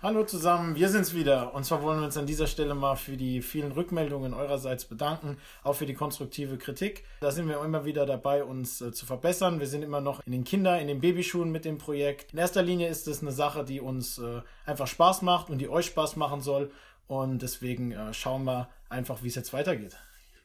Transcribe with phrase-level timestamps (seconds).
[0.00, 1.52] Hallo zusammen, wir sind's wieder.
[1.54, 5.38] Und zwar wollen wir uns an dieser Stelle mal für die vielen Rückmeldungen eurerseits bedanken,
[5.64, 7.02] auch für die konstruktive Kritik.
[7.18, 9.58] Da sind wir immer wieder dabei, uns äh, zu verbessern.
[9.58, 12.32] Wir sind immer noch in den Kinder-, in den Babyschuhen mit dem Projekt.
[12.32, 15.68] In erster Linie ist es eine Sache, die uns äh, einfach Spaß macht und die
[15.68, 16.70] euch Spaß machen soll.
[17.08, 19.96] Und deswegen äh, schauen wir einfach, wie es jetzt weitergeht.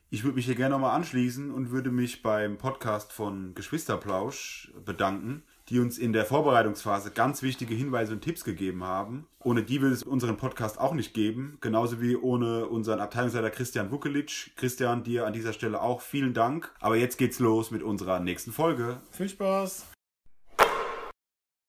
[0.10, 5.44] Ich würde mich hier gerne nochmal anschließen und würde mich beim Podcast von Geschwisterplausch bedanken
[5.70, 9.28] die uns in der Vorbereitungsphase ganz wichtige Hinweise und Tipps gegeben haben.
[9.44, 13.92] Ohne die würde es unseren Podcast auch nicht geben, genauso wie ohne unseren Abteilungsleiter Christian
[13.92, 14.52] Vukelic.
[14.56, 16.72] Christian, dir an dieser Stelle auch vielen Dank.
[16.80, 18.98] Aber jetzt geht's los mit unserer nächsten Folge.
[19.12, 19.86] Viel Spaß!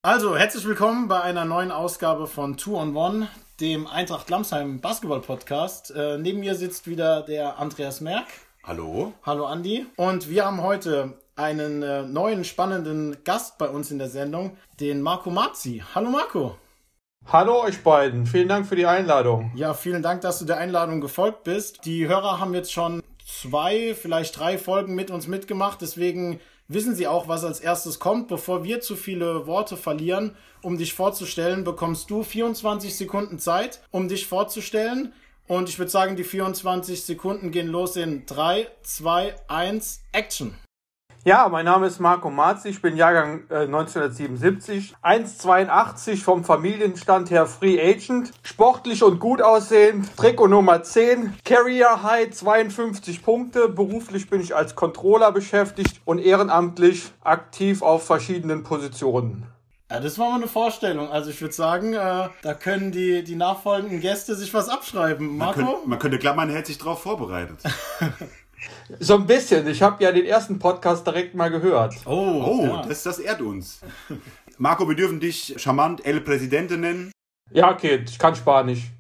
[0.03, 5.23] Also, herzlich willkommen bei einer neuen Ausgabe von Two on One, dem Eintracht Lamsheim Basketball
[5.23, 5.93] Podcast.
[5.93, 8.27] Äh, neben mir sitzt wieder der Andreas Merck.
[8.65, 9.15] Hallo.
[9.25, 9.87] Hallo Andi.
[9.97, 15.03] Und wir haben heute einen äh, neuen spannenden Gast bei uns in der Sendung, den
[15.03, 15.83] Marco Marzi.
[15.95, 16.57] Hallo Marco.
[17.27, 19.51] Hallo euch beiden, vielen Dank für die Einladung.
[19.55, 21.85] Ja, vielen Dank, dass du der Einladung gefolgt bist.
[21.87, 27.07] Die Hörer haben jetzt schon zwei, vielleicht drei Folgen mit uns mitgemacht, deswegen wissen sie
[27.07, 28.29] auch, was als erstes kommt.
[28.29, 34.09] Bevor wir zu viele Worte verlieren, um dich vorzustellen, bekommst du 24 Sekunden Zeit, um
[34.09, 35.13] dich vorzustellen.
[35.47, 40.55] Und ich würde sagen, die 24 Sekunden gehen los in 3, 2, 1, Action.
[41.27, 47.47] Ja, mein Name ist Marco Marzi, ich bin Jahrgang äh, 1977, 1,82 vom Familienstand her
[47.47, 54.43] Free Agent, sportlich und gut aussehend, Trikot Nummer 10, Carrier High 52 Punkte, beruflich bin
[54.43, 59.47] ich als Controller beschäftigt und ehrenamtlich aktiv auf verschiedenen Positionen.
[59.91, 61.09] Ja, das war mal eine Vorstellung.
[61.09, 65.39] Also ich würde sagen, äh, da können die, die nachfolgenden Gäste sich was abschreiben.
[65.39, 65.61] Marco?
[65.61, 67.61] Man könnte, man könnte klammern, er hätte sich darauf vorbereitet.
[69.01, 69.67] So ein bisschen.
[69.69, 71.95] Ich habe ja den ersten Podcast direkt mal gehört.
[72.05, 72.87] Oh, oh ja.
[72.87, 73.81] das, das ehrt uns.
[74.59, 77.11] Marco, wir dürfen dich charmant El Presidente nennen.
[77.51, 78.91] Ja, okay, ich kann Spanisch.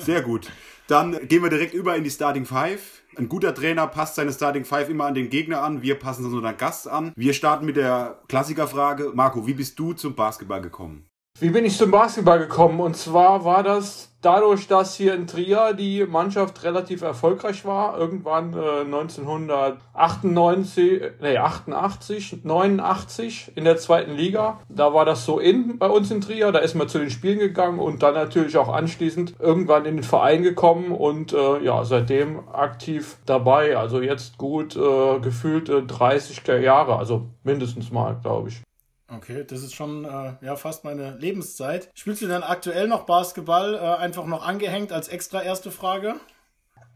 [0.00, 0.50] Sehr gut.
[0.88, 3.02] Dann gehen wir direkt über in die Starting Five.
[3.16, 5.82] Ein guter Trainer passt seine Starting Five immer an den Gegner an.
[5.82, 7.12] Wir passen es unseren Gast an.
[7.16, 9.12] Wir starten mit der Klassikerfrage.
[9.14, 11.06] Marco, wie bist du zum Basketball gekommen?
[11.38, 12.80] Wie bin ich zum Basketball gekommen?
[12.80, 17.96] Und zwar war das dadurch, dass hier in Trier die Mannschaft relativ erfolgreich war.
[17.96, 24.58] Irgendwann äh, 1998, nee, 88, 89 in der zweiten Liga.
[24.68, 26.50] Da war das so in bei uns in Trier.
[26.50, 30.02] Da ist man zu den Spielen gegangen und dann natürlich auch anschließend irgendwann in den
[30.02, 33.76] Verein gekommen und äh, ja, seitdem aktiv dabei.
[33.76, 38.65] Also jetzt gut äh, gefühlt 30 Jahre, also mindestens mal, glaube ich.
[39.08, 41.90] Okay, das ist schon äh, ja fast meine Lebenszeit.
[41.94, 43.74] Spielst du denn aktuell noch Basketball?
[43.74, 46.16] Äh, einfach noch angehängt als extra erste Frage?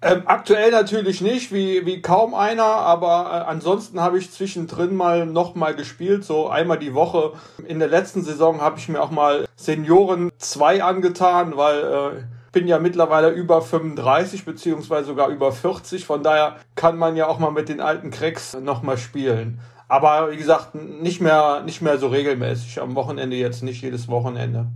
[0.02, 5.26] Ähm, aktuell natürlich nicht, wie, wie kaum einer, aber äh, ansonsten habe ich zwischendrin mal
[5.26, 7.34] noch mal gespielt, so einmal die Woche.
[7.66, 12.66] In der letzten Saison habe ich mir auch mal Senioren 2 angetan, weil äh, bin
[12.66, 17.52] ja mittlerweile über 35 beziehungsweise sogar über 40, von daher kann man ja auch mal
[17.52, 19.60] mit den alten Cracks noch mal spielen.
[19.90, 22.80] Aber wie gesagt, nicht mehr, nicht mehr so regelmäßig.
[22.80, 24.68] Am Wochenende jetzt nicht jedes Wochenende.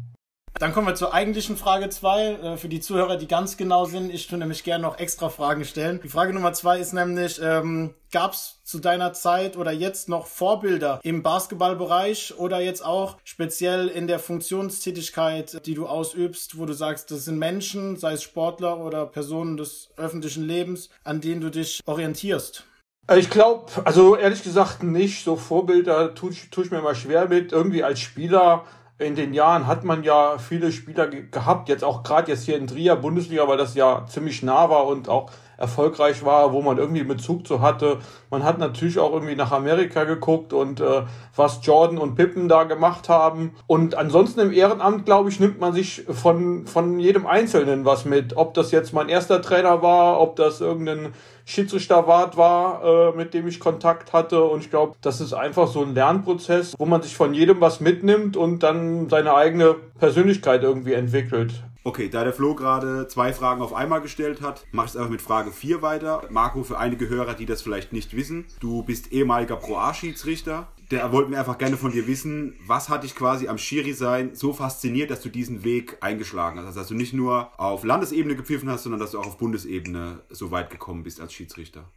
[0.59, 2.25] Dann kommen wir zur eigentlichen Frage 2.
[2.27, 5.65] Äh, für die Zuhörer, die ganz genau sind, ich tue nämlich gerne noch extra Fragen
[5.65, 6.01] stellen.
[6.03, 10.27] Die Frage Nummer 2 ist nämlich, ähm, gab es zu deiner Zeit oder jetzt noch
[10.27, 16.73] Vorbilder im Basketballbereich oder jetzt auch speziell in der Funktionstätigkeit, die du ausübst, wo du
[16.73, 21.51] sagst, das sind Menschen, sei es Sportler oder Personen des öffentlichen Lebens, an denen du
[21.51, 22.65] dich orientierst?
[23.06, 25.25] Äh, ich glaube, also ehrlich gesagt nicht.
[25.25, 27.53] So Vorbilder tue ich, tu ich mir mal schwer mit.
[27.53, 28.65] Irgendwie als Spieler
[28.98, 32.56] in den Jahren hat man ja viele Spieler ge gehabt, jetzt auch gerade jetzt hier
[32.56, 36.78] in Trier Bundesliga, weil das ja ziemlich nah war und auch erfolgreich war, wo man
[36.78, 37.98] irgendwie Bezug zu hatte.
[38.31, 41.03] Man hat natürlich auch irgendwie nach Amerika geguckt und äh,
[41.34, 43.54] was Jordan und Pippen da gemacht haben.
[43.66, 48.36] Und ansonsten im Ehrenamt, glaube ich, nimmt man sich von, von jedem Einzelnen was mit.
[48.36, 53.47] Ob das jetzt mein erster Trainer war, ob das irgendein Schiedsrichterwart war, äh, mit dem
[53.47, 54.45] ich Kontakt hatte.
[54.45, 57.80] Und ich glaube, das ist einfach so ein Lernprozess, wo man sich von jedem was
[57.80, 61.63] mitnimmt und dann seine eigene Persönlichkeit irgendwie entwickelt.
[61.86, 65.10] Okay, da der Flo gerade zwei Fragen auf einmal gestellt hat, mach ich es einfach
[65.10, 66.22] mit Frage 4 weiter.
[66.30, 70.66] Marco, für einige Hörer, die das vielleicht nicht wissen, du bist ehemaliger Pro-A-Schiedsrichter.
[70.91, 74.53] Da wollten wir einfach gerne von dir wissen, was hat dich quasi am Schiri-Sein so
[74.53, 76.66] fasziniert, dass du diesen Weg eingeschlagen hast?
[76.66, 80.22] Also, dass du nicht nur auf Landesebene gepfiffen hast, sondern dass du auch auf Bundesebene
[80.28, 81.91] so weit gekommen bist als Schiedsrichter.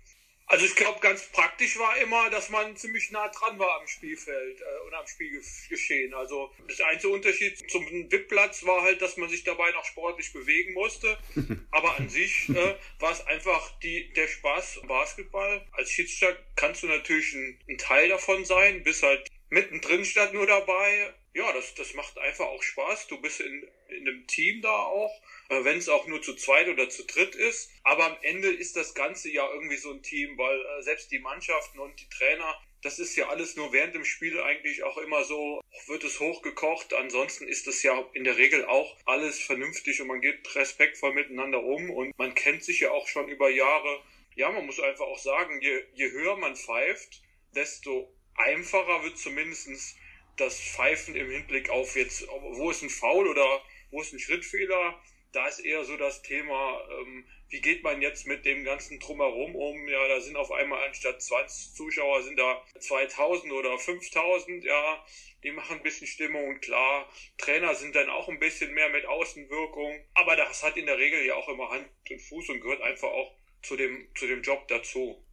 [0.57, 4.59] Also ich glaube, ganz praktisch war immer, dass man ziemlich nah dran war am Spielfeld
[4.59, 6.15] äh, und am Spielgeschehen.
[6.15, 10.73] Also das einzige Unterschied zum VIP-Platz war halt, dass man sich dabei noch sportlich bewegen
[10.73, 11.15] musste.
[11.69, 15.63] Aber an sich äh, war es einfach die, der Spaß Basketball.
[15.73, 20.47] Als Schiedsrichter kannst du natürlich ein, ein Teil davon sein, bist halt mittendrin statt nur
[20.47, 21.13] dabei.
[21.35, 23.05] Ja, das, das macht einfach auch Spaß.
[23.09, 25.11] Du bist in in einem Team da auch,
[25.49, 27.69] wenn es auch nur zu zweit oder zu dritt ist.
[27.83, 31.19] Aber am Ende ist das Ganze ja irgendwie so ein Team, weil äh, selbst die
[31.19, 35.23] Mannschaften und die Trainer, das ist ja alles nur während dem Spiel eigentlich auch immer
[35.23, 36.93] so, wird es hochgekocht.
[36.93, 41.63] Ansonsten ist das ja in der Regel auch alles vernünftig und man geht respektvoll miteinander
[41.63, 44.01] um und man kennt sich ja auch schon über Jahre.
[44.35, 47.21] Ja, man muss einfach auch sagen, je, je höher man pfeift,
[47.55, 49.95] desto einfacher wird zumindestens
[50.37, 55.01] das Pfeifen im Hinblick auf jetzt, wo ist ein Foul oder wo ist ein Schrittfehler.
[55.31, 59.55] Da ist eher so das Thema, ähm, wie geht man jetzt mit dem ganzen Drumherum
[59.55, 59.87] um?
[59.87, 65.05] Ja, da sind auf einmal anstatt 20 Zuschauer sind da 2000 oder 5000, ja,
[65.43, 67.07] die machen ein bisschen Stimmung und klar,
[67.37, 71.25] Trainer sind dann auch ein bisschen mehr mit Außenwirkung, aber das hat in der Regel
[71.25, 74.67] ja auch immer Hand und Fuß und gehört einfach auch zu dem, zu dem Job
[74.67, 75.23] dazu.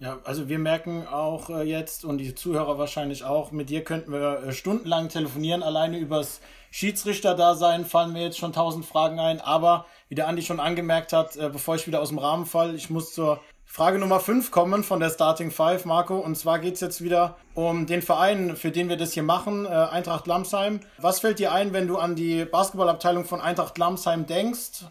[0.00, 4.10] Ja, also wir merken auch äh, jetzt und die Zuhörer wahrscheinlich auch, mit dir könnten
[4.10, 5.62] wir äh, stundenlang telefonieren.
[5.62, 6.40] Alleine übers
[6.74, 9.40] Schiedsrichter-Dasein fallen mir jetzt schon tausend Fragen ein.
[9.40, 12.74] Aber wie der Andi schon angemerkt hat, äh, bevor ich wieder aus dem Rahmen fall,
[12.74, 16.18] ich muss zur Frage Nummer 5 kommen von der Starting Five, Marco.
[16.18, 19.68] Und zwar geht's jetzt wieder um den Verein, für den wir das hier machen, äh,
[19.68, 20.80] Eintracht Lamsheim.
[20.98, 24.82] Was fällt dir ein, wenn du an die Basketballabteilung von Eintracht Lamsheim denkst?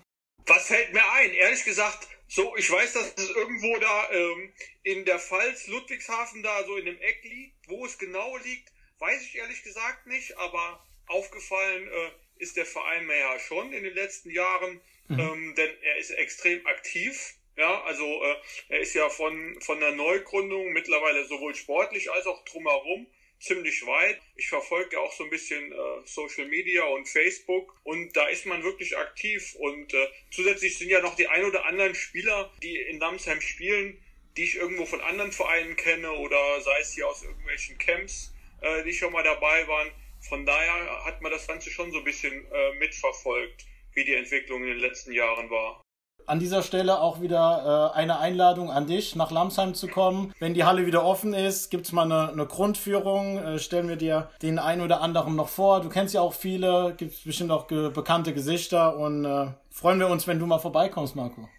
[0.47, 1.31] Was fällt mir ein?
[1.31, 4.53] Ehrlich gesagt, so, ich weiß, dass es irgendwo da ähm,
[4.83, 7.67] in der Pfalz, Ludwigshafen, da so in dem Eck liegt.
[7.67, 13.05] Wo es genau liegt, weiß ich ehrlich gesagt nicht, aber aufgefallen äh, ist der Verein
[13.05, 15.19] mir ja schon in den letzten Jahren, mhm.
[15.19, 17.35] ähm, denn er ist extrem aktiv.
[17.55, 18.35] Ja, also äh,
[18.69, 23.07] er ist ja von, von der Neugründung mittlerweile sowohl sportlich als auch drumherum
[23.43, 24.19] ziemlich weit.
[24.35, 28.63] Ich verfolge auch so ein bisschen äh, Social Media und Facebook und da ist man
[28.63, 32.97] wirklich aktiv und äh, zusätzlich sind ja noch die ein oder anderen Spieler, die in
[32.97, 34.01] Namsheim spielen,
[34.37, 38.83] die ich irgendwo von anderen Vereinen kenne oder sei es hier aus irgendwelchen Camps, äh,
[38.83, 39.91] die schon mal dabei waren.
[40.29, 44.61] Von daher hat man das Ganze schon so ein bisschen äh, mitverfolgt, wie die Entwicklung
[44.63, 45.81] in den letzten Jahren war.
[46.25, 50.33] An dieser Stelle auch wieder äh, eine Einladung an dich, nach Lamsheim zu kommen.
[50.39, 53.37] Wenn die Halle wieder offen ist, gibt's mal eine, eine Grundführung.
[53.37, 55.81] Äh, stellen wir dir den einen oder anderen noch vor.
[55.81, 60.07] Du kennst ja auch viele, gibt bestimmt auch ge bekannte Gesichter und äh, freuen wir
[60.07, 61.49] uns, wenn du mal vorbeikommst, Marco.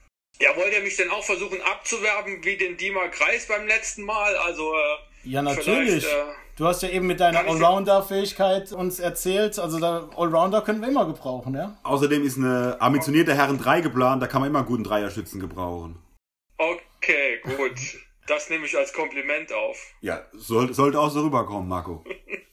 [0.40, 4.34] Ja, wollt ihr mich denn auch versuchen abzuwerben wie den Dima Kreis beim letzten Mal?
[4.36, 6.04] Also äh, ja, natürlich.
[6.04, 6.08] Äh,
[6.56, 9.58] du hast ja eben mit deiner Allrounder-Fähigkeit uns erzählt.
[9.58, 11.76] Also der Allrounder können wir immer gebrauchen, ja?
[11.82, 15.96] Außerdem ist eine ambitionierte Herren 3 geplant, da kann man immer einen guten Dreierschützen gebrauchen.
[16.58, 17.78] Okay, gut.
[18.26, 19.76] Das nehme ich als Kompliment auf.
[20.00, 22.02] Ja, soll, sollte auch so rüberkommen, Marco.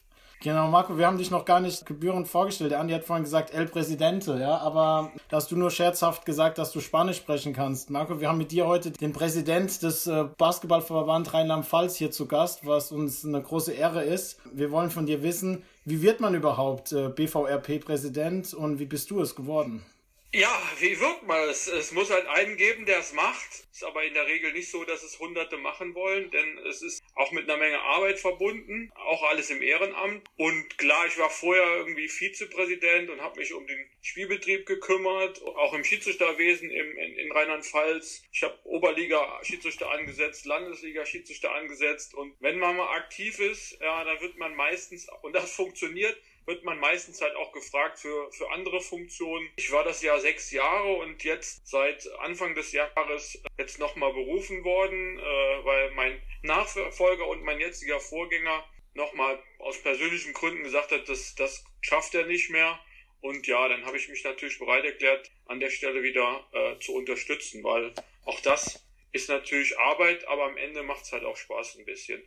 [0.43, 2.71] Genau, Marco, wir haben dich noch gar nicht gebührend vorgestellt.
[2.71, 6.57] Der Andi hat vorhin gesagt El Presidente, ja, aber da hast du nur scherzhaft gesagt,
[6.57, 7.91] dass du Spanisch sprechen kannst.
[7.91, 12.65] Marco, wir haben mit dir heute den Präsident des äh, Basketballverband Rheinland-Pfalz hier zu Gast,
[12.65, 14.39] was uns eine große Ehre ist.
[14.51, 19.21] Wir wollen von dir wissen, wie wird man überhaupt äh, BVRP-Präsident und wie bist du
[19.21, 19.85] es geworden?
[20.33, 21.67] Ja, wie wird man es?
[21.67, 23.67] Es muss halt einen geben, der es macht.
[23.73, 27.03] Ist aber in der Regel nicht so, dass es Hunderte machen wollen, denn es ist
[27.15, 30.25] auch mit einer Menge Arbeit verbunden, auch alles im Ehrenamt.
[30.37, 35.73] Und klar, ich war vorher irgendwie Vizepräsident und habe mich um den Spielbetrieb gekümmert, auch
[35.73, 38.23] im Schiedsrichterwesen im, in, in Rheinland-Pfalz.
[38.31, 42.13] Ich habe Oberliga-Schiedsrichter angesetzt, Landesliga-Schiedsrichter angesetzt.
[42.13, 46.63] Und wenn man mal aktiv ist, ja, dann wird man meistens, und das funktioniert, wird
[46.63, 49.49] man meistens halt auch gefragt für, für andere Funktionen.
[49.57, 54.63] Ich war das Jahr sechs Jahre und jetzt seit Anfang des Jahres jetzt nochmal berufen
[54.63, 61.07] worden, äh, weil mein Nachfolger und mein jetziger Vorgänger nochmal aus persönlichen Gründen gesagt hat,
[61.07, 62.79] dass das schafft er nicht mehr.
[63.21, 66.95] Und ja, dann habe ich mich natürlich bereit erklärt, an der Stelle wieder äh, zu
[66.95, 67.93] unterstützen, weil
[68.25, 72.23] auch das ist natürlich Arbeit, aber am Ende macht es halt auch Spaß ein bisschen.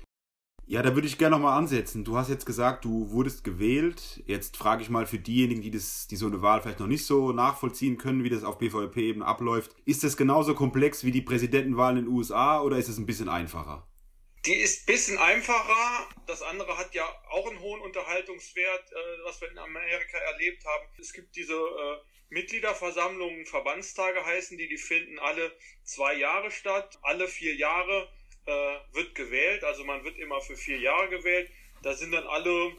[0.66, 2.04] Ja, da würde ich gerne nochmal ansetzen.
[2.04, 4.22] Du hast jetzt gesagt, du wurdest gewählt.
[4.26, 7.04] Jetzt frage ich mal für diejenigen, die, das, die so eine Wahl vielleicht noch nicht
[7.04, 9.76] so nachvollziehen können, wie das auf BVP-Ebene abläuft.
[9.84, 13.28] Ist das genauso komplex wie die Präsidentenwahl in den USA oder ist es ein bisschen
[13.28, 13.86] einfacher?
[14.46, 16.08] Die ist ein bisschen einfacher.
[16.26, 20.86] Das andere hat ja auch einen hohen Unterhaltungswert, äh, was wir in Amerika erlebt haben.
[20.98, 21.96] Es gibt diese äh,
[22.30, 25.52] Mitgliederversammlungen, Verbandstage heißen die, die finden alle
[25.82, 26.98] zwei Jahre statt.
[27.02, 28.08] Alle vier Jahre
[28.46, 31.50] äh, wird gewählt, also man wird immer für vier Jahre gewählt.
[31.82, 32.72] Da sind dann alle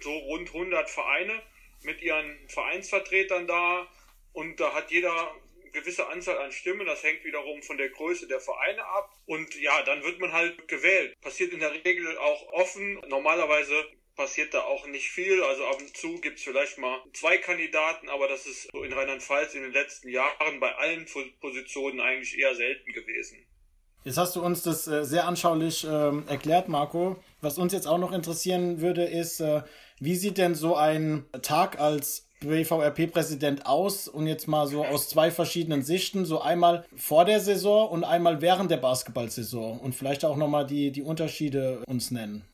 [0.00, 1.42] so rund 100 Vereine
[1.82, 3.86] mit ihren Vereinsvertretern da
[4.32, 5.34] und da hat jeder
[5.72, 9.82] gewisse Anzahl an Stimmen, das hängt wiederum von der Größe der Vereine ab und ja,
[9.82, 11.14] dann wird man halt gewählt.
[11.20, 12.94] Passiert in der Regel auch offen.
[13.08, 13.86] Normalerweise
[14.16, 15.42] passiert da auch nicht viel.
[15.42, 19.54] Also ab und zu gibt es vielleicht mal zwei Kandidaten, aber das ist in Rheinland-Pfalz
[19.54, 21.06] in den letzten Jahren bei allen
[21.40, 23.46] Positionen eigentlich eher selten gewesen.
[24.02, 25.88] Jetzt hast du uns das äh, sehr anschaulich äh,
[26.26, 27.16] erklärt, Marco.
[27.42, 29.62] Was uns jetzt auch noch interessieren würde, ist, äh,
[29.98, 35.30] wie sieht denn so ein Tag als BVRP-Präsident aus und jetzt mal so aus zwei
[35.30, 40.36] verschiedenen Sichten, so einmal vor der Saison und einmal während der Basketballsaison und vielleicht auch
[40.36, 42.46] nochmal die, die Unterschiede uns nennen.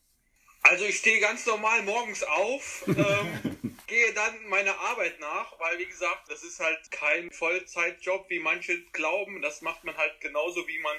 [0.63, 5.87] Also ich stehe ganz normal morgens auf, ähm, gehe dann meiner Arbeit nach, weil wie
[5.87, 9.41] gesagt, das ist halt kein Vollzeitjob, wie manche glauben.
[9.43, 10.97] Das macht man halt genauso, wie man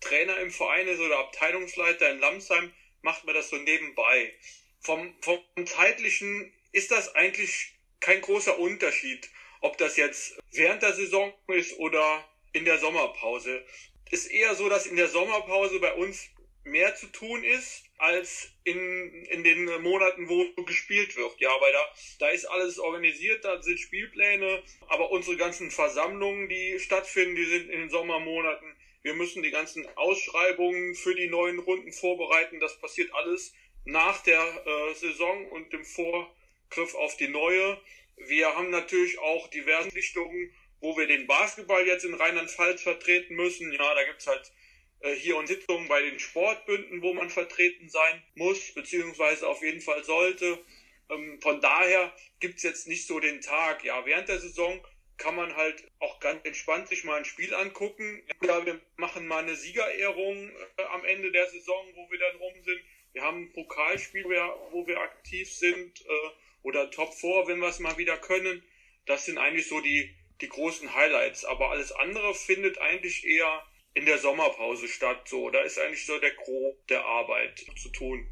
[0.00, 4.32] Trainer im Verein ist oder Abteilungsleiter in Lamsheim, macht man das so nebenbei.
[4.80, 9.28] Vom, vom zeitlichen ist das eigentlich kein großer Unterschied,
[9.60, 13.64] ob das jetzt während der Saison ist oder in der Sommerpause.
[14.10, 16.30] Ist eher so, dass in der Sommerpause bei uns
[16.64, 21.38] mehr zu tun ist als in, in den Monaten, wo gespielt wird.
[21.38, 26.78] Ja, weil da, da ist alles organisiert, da sind Spielpläne, aber unsere ganzen Versammlungen, die
[26.78, 28.76] stattfinden, die sind in den Sommermonaten.
[29.02, 32.60] Wir müssen die ganzen Ausschreibungen für die neuen Runden vorbereiten.
[32.60, 33.54] Das passiert alles
[33.84, 37.80] nach der äh, Saison und dem Vorgriff auf die neue.
[38.16, 43.72] Wir haben natürlich auch diverse Richtungen, wo wir den Basketball jetzt in Rheinland-Pfalz vertreten müssen.
[43.72, 44.52] Ja, da gibt's halt
[45.00, 49.80] äh, hier und Sitzungen bei den Sportbünden, wo man vertreten sein muss, beziehungsweise auf jeden
[49.80, 50.62] Fall sollte.
[51.08, 53.82] Ähm, von daher gibt's jetzt nicht so den Tag.
[53.82, 54.86] Ja, während der Saison
[55.20, 58.22] kann man halt auch ganz entspannt sich mal ein Spiel angucken.
[58.42, 62.54] Ja, wir machen mal eine Siegerehrung äh, am Ende der Saison, wo wir dann rum
[62.64, 62.80] sind.
[63.12, 66.30] Wir haben ein Pokalspiel, wo wir aktiv sind, äh,
[66.62, 68.62] oder Top 4, wenn wir es mal wieder können.
[69.06, 71.44] Das sind eigentlich so die, die großen Highlights.
[71.44, 73.62] Aber alles andere findet eigentlich eher
[73.92, 75.28] in der Sommerpause statt.
[75.28, 78.26] So, da ist eigentlich so der Gros der Arbeit zu tun.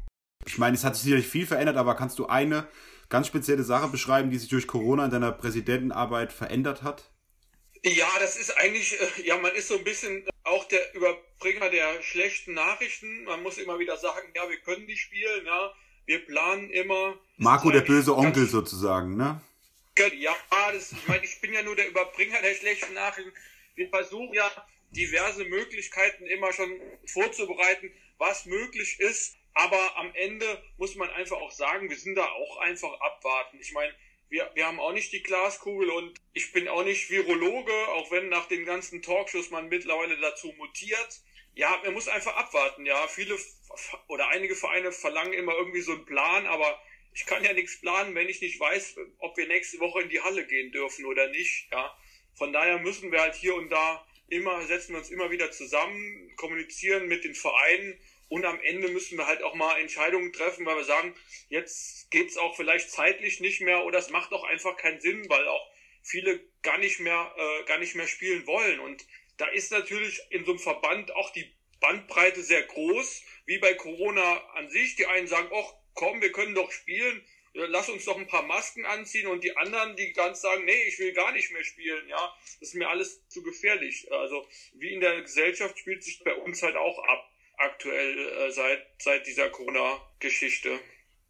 [0.47, 2.67] Ich meine, es hat sich sicherlich viel verändert, aber kannst du eine
[3.09, 7.11] ganz spezielle Sache beschreiben, die sich durch Corona in deiner Präsidentenarbeit verändert hat?
[7.83, 12.01] Ja, das ist eigentlich, äh, ja, man ist so ein bisschen auch der Überbringer der
[12.01, 13.23] schlechten Nachrichten.
[13.23, 15.73] Man muss immer wieder sagen, ja, wir können nicht spielen, ja,
[16.05, 17.17] wir planen immer.
[17.37, 19.41] Marco, der böse Onkel sozusagen, ne?
[20.17, 20.35] Ja,
[20.71, 23.33] das, ich meine, ich bin ja nur der Überbringer der schlechten Nachrichten.
[23.75, 24.49] Wir versuchen ja
[24.91, 26.69] diverse Möglichkeiten immer schon
[27.05, 29.35] vorzubereiten, was möglich ist.
[29.53, 33.59] Aber am Ende muss man einfach auch sagen, wir sind da auch einfach abwarten.
[33.59, 33.93] Ich meine,
[34.29, 38.29] wir, wir haben auch nicht die Glaskugel und ich bin auch nicht Virologe, auch wenn
[38.29, 41.21] nach den ganzen Talkshows man mittlerweile dazu mutiert.
[41.55, 42.85] Ja, man muss einfach abwarten.
[42.85, 43.37] Ja, viele
[44.07, 46.81] oder einige Vereine verlangen immer irgendwie so einen Plan, aber
[47.13, 50.21] ich kann ja nichts planen, wenn ich nicht weiß, ob wir nächste Woche in die
[50.21, 51.67] Halle gehen dürfen oder nicht.
[51.71, 51.97] Ja,
[52.35, 56.33] von daher müssen wir halt hier und da immer, setzen wir uns immer wieder zusammen,
[56.35, 60.77] kommunizieren mit den Vereinen und am Ende müssen wir halt auch mal Entscheidungen treffen, weil
[60.77, 61.15] wir sagen,
[61.49, 65.47] jetzt geht's auch vielleicht zeitlich nicht mehr oder es macht auch einfach keinen Sinn, weil
[65.47, 65.71] auch
[66.01, 68.79] viele gar nicht mehr, äh, gar nicht mehr spielen wollen.
[68.79, 69.05] Und
[69.37, 74.37] da ist natürlich in so einem Verband auch die Bandbreite sehr groß, wie bei Corona
[74.55, 74.95] an sich.
[74.95, 78.85] Die einen sagen, ach komm, wir können doch spielen lass uns doch ein paar Masken
[78.85, 82.35] anziehen und die anderen, die ganz sagen, nee, ich will gar nicht mehr spielen, ja,
[82.59, 84.11] das ist mir alles zu gefährlich.
[84.11, 88.79] Also wie in der Gesellschaft spielt sich bei uns halt auch ab, aktuell äh, seit,
[88.99, 90.69] seit dieser Corona-Geschichte.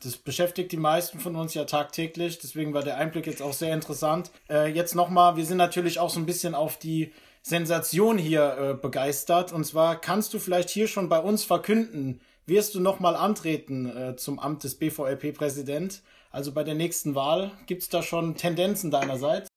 [0.02, 3.74] Das beschäftigt die meisten von uns ja tagtäglich, deswegen war der Einblick jetzt auch sehr
[3.74, 4.32] interessant.
[4.50, 8.74] Äh, jetzt nochmal, wir sind natürlich auch so ein bisschen auf die Sensation hier äh,
[8.82, 9.52] begeistert.
[9.52, 14.16] Und zwar kannst du vielleicht hier schon bei uns verkünden, wirst du nochmal antreten äh,
[14.16, 16.02] zum Amt des BVLP-Präsident?
[16.32, 19.50] Also bei der nächsten Wahl, gibt es da schon Tendenzen deinerseits?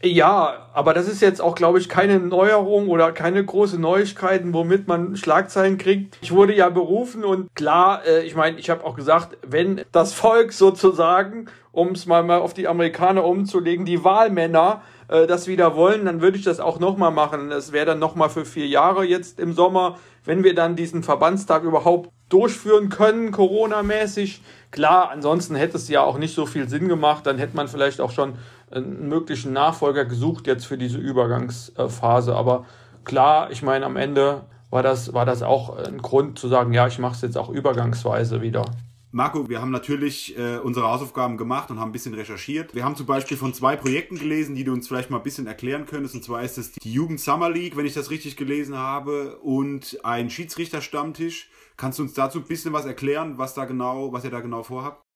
[0.00, 4.86] Ja, aber das ist jetzt auch, glaube ich, keine Neuerung oder keine große Neuigkeiten, womit
[4.86, 6.16] man Schlagzeilen kriegt.
[6.20, 10.14] Ich wurde ja berufen und klar, äh, ich meine, ich habe auch gesagt, wenn das
[10.14, 15.74] Volk sozusagen, um es mal, mal auf die Amerikaner umzulegen, die Wahlmänner äh, das wieder
[15.74, 17.50] wollen, dann würde ich das auch nochmal machen.
[17.50, 21.64] Das wäre dann nochmal für vier Jahre jetzt im Sommer, wenn wir dann diesen Verbandstag
[21.64, 24.42] überhaupt durchführen können, Corona-mäßig.
[24.70, 27.26] Klar, ansonsten hätte es ja auch nicht so viel Sinn gemacht.
[27.26, 28.34] Dann hätte man vielleicht auch schon
[28.70, 32.34] einen möglichen Nachfolger gesucht jetzt für diese Übergangsphase.
[32.34, 32.66] Aber
[33.04, 36.86] klar, ich meine, am Ende war das, war das auch ein Grund zu sagen, ja,
[36.86, 38.64] ich mache es jetzt auch übergangsweise wieder.
[39.10, 42.74] Marco, wir haben natürlich äh, unsere Hausaufgaben gemacht und haben ein bisschen recherchiert.
[42.74, 45.46] Wir haben zum Beispiel von zwei Projekten gelesen, die du uns vielleicht mal ein bisschen
[45.46, 46.14] erklären könntest.
[46.14, 49.98] Und zwar ist es die Jugend Summer League, wenn ich das richtig gelesen habe, und
[50.02, 51.48] ein Schiedsrichterstammtisch.
[51.78, 54.62] Kannst du uns dazu ein bisschen was erklären, was da genau, was ihr da genau
[54.62, 55.07] vorhabt?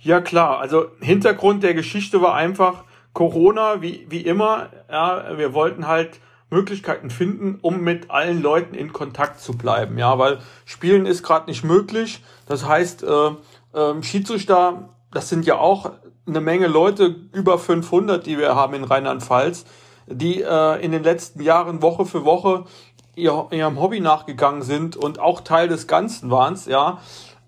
[0.00, 4.68] Ja klar, also Hintergrund der Geschichte war einfach Corona, wie, wie immer.
[4.90, 9.98] Ja, wir wollten halt Möglichkeiten finden, um mit allen Leuten in Kontakt zu bleiben.
[9.98, 12.22] Ja, weil Spielen ist gerade nicht möglich.
[12.46, 13.30] Das heißt, äh,
[13.74, 15.92] äh, Schiedsrichter, das sind ja auch
[16.26, 19.64] eine Menge Leute, über 500, die wir haben in Rheinland-Pfalz,
[20.06, 22.64] die äh, in den letzten Jahren Woche für Woche
[23.14, 26.98] ihr, ihrem Hobby nachgegangen sind und auch Teil des Ganzen waren ja.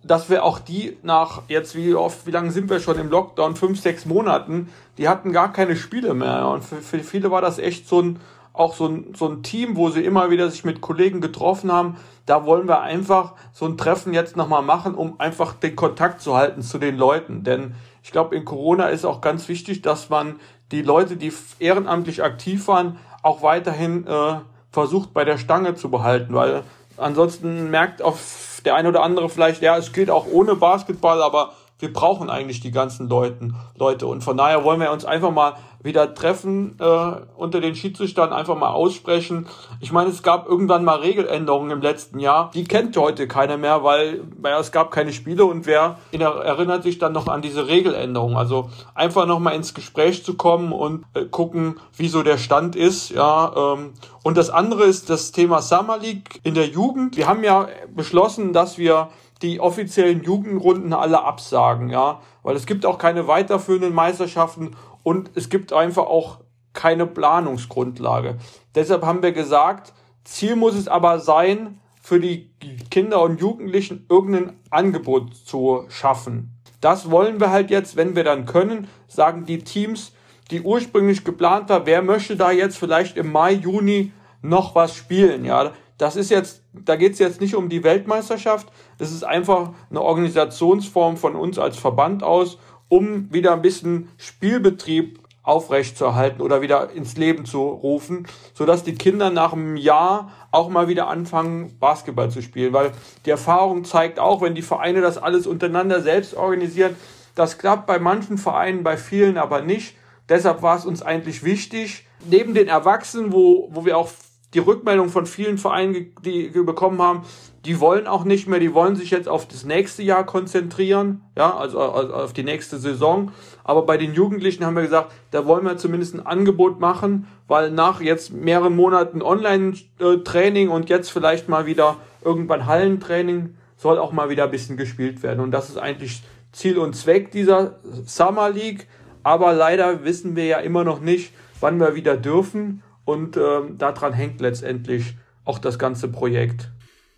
[0.02, 3.56] Dass wir auch die nach jetzt, wie oft, wie lange sind wir schon im Lockdown?
[3.56, 6.48] Fünf, sechs Monaten, die hatten gar keine Spiele mehr.
[6.48, 8.20] Und für, für viele war das echt so ein,
[8.52, 11.96] auch so ein, so ein Team, wo sie immer wieder sich mit Kollegen getroffen haben.
[12.26, 16.34] Da wollen wir einfach so ein Treffen jetzt nochmal machen, um einfach den Kontakt zu
[16.34, 17.44] halten zu den Leuten.
[17.44, 20.36] Denn ich glaube, in Corona ist auch ganz wichtig, dass man
[20.72, 24.36] die Leute, die ehrenamtlich aktiv waren, auch weiterhin äh,
[24.70, 26.62] versucht bei der Stange zu behalten, weil
[26.96, 28.20] ansonsten merkt auf
[28.62, 32.60] der eine oder andere vielleicht, ja, es geht auch ohne Basketball, aber wir brauchen eigentlich
[32.60, 34.06] die ganzen Leuten, Leute.
[34.06, 38.56] Und von daher wollen wir uns einfach mal wieder treffen äh, unter den Schiedsrichtern, einfach
[38.56, 39.46] mal aussprechen.
[39.80, 42.50] Ich meine, es gab irgendwann mal Regeländerungen im letzten Jahr.
[42.52, 46.98] Die kennt heute keiner mehr, weil, weil es gab keine Spiele und wer erinnert sich
[46.98, 48.36] dann noch an diese Regeländerungen.
[48.36, 53.10] Also einfach nochmal ins Gespräch zu kommen und äh, gucken, wie so der Stand ist.
[53.10, 57.16] Ja, ähm, und das andere ist das Thema Summer League in der Jugend.
[57.16, 59.08] Wir haben ja beschlossen, dass wir
[59.42, 65.48] die offiziellen Jugendrunden alle absagen, ja, weil es gibt auch keine weiterführenden Meisterschaften und es
[65.48, 66.40] gibt einfach auch
[66.72, 68.38] keine Planungsgrundlage.
[68.74, 69.92] Deshalb haben wir gesagt,
[70.24, 72.50] Ziel muss es aber sein, für die
[72.90, 76.56] Kinder und Jugendlichen irgendein Angebot zu schaffen.
[76.80, 80.12] Das wollen wir halt jetzt, wenn wir dann können, sagen die Teams,
[80.50, 85.44] die ursprünglich geplant war, wer möchte da jetzt vielleicht im Mai, Juni noch was spielen,
[85.44, 85.72] ja.
[85.98, 90.00] Das ist jetzt, da geht es jetzt nicht um die Weltmeisterschaft, es ist einfach eine
[90.00, 92.58] Organisationsform von uns als Verband aus,
[92.90, 99.30] um wieder ein bisschen Spielbetrieb aufrechtzuerhalten oder wieder ins Leben zu rufen, sodass die Kinder
[99.30, 102.74] nach einem Jahr auch mal wieder anfangen, Basketball zu spielen.
[102.74, 102.92] Weil
[103.24, 106.94] die Erfahrung zeigt auch, wenn die Vereine das alles untereinander selbst organisieren,
[107.34, 109.96] das klappt bei manchen Vereinen, bei vielen aber nicht.
[110.28, 114.10] Deshalb war es uns eigentlich wichtig, neben den Erwachsenen, wo, wo wir auch
[114.52, 117.22] die Rückmeldung von vielen Vereinen, die wir bekommen haben,
[117.66, 121.54] die wollen auch nicht mehr, die wollen sich jetzt auf das nächste Jahr konzentrieren, ja,
[121.54, 123.32] also, also auf die nächste Saison.
[123.64, 127.70] Aber bei den Jugendlichen haben wir gesagt, da wollen wir zumindest ein Angebot machen, weil
[127.70, 134.30] nach jetzt mehreren Monaten Online-Training und jetzt vielleicht mal wieder irgendwann Hallentraining soll auch mal
[134.30, 135.40] wieder ein bisschen gespielt werden.
[135.40, 138.86] Und das ist eigentlich Ziel und Zweck dieser Summer League.
[139.22, 142.82] Aber leider wissen wir ja immer noch nicht, wann wir wieder dürfen.
[143.04, 146.70] Und ähm, daran hängt letztendlich auch das ganze Projekt.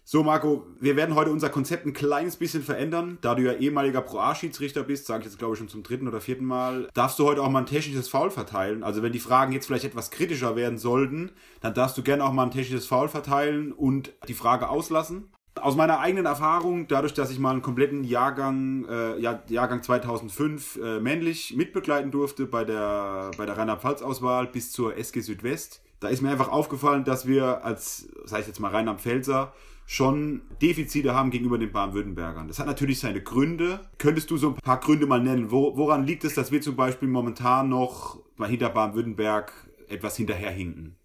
[0.05, 3.19] So, Marco, wir werden heute unser Konzept ein kleines bisschen verändern.
[3.21, 6.21] Da du ja ehemaliger Pro-A-Schiedsrichter bist, sage ich jetzt glaube ich schon zum dritten oder
[6.21, 8.83] vierten Mal, darfst du heute auch mal ein technisches Foul verteilen.
[8.83, 12.33] Also wenn die Fragen jetzt vielleicht etwas kritischer werden sollten, dann darfst du gerne auch
[12.33, 15.31] mal ein technisches Foul verteilen und die Frage auslassen.
[15.61, 20.81] Aus meiner eigenen Erfahrung, dadurch, dass ich mal einen kompletten Jahrgang, äh, Jahr, Jahrgang 2005
[20.83, 26.23] äh, männlich mitbegleiten durfte bei der, bei der Rheinland-Pfalz-Auswahl bis zur SG Südwest, da ist
[26.23, 29.53] mir einfach aufgefallen, dass wir als, sag ich jetzt mal Rheinland-Pfälzer,
[29.87, 32.49] schon Defizite haben gegenüber den Baden-Württembergern.
[32.49, 33.81] Das hat natürlich seine Gründe.
[33.99, 35.51] Könntest du so ein paar Gründe mal nennen?
[35.51, 39.53] Wo, woran liegt es, dass wir zum Beispiel momentan noch mal hinter Baden-Württemberg
[39.89, 40.97] etwas hinterherhinken?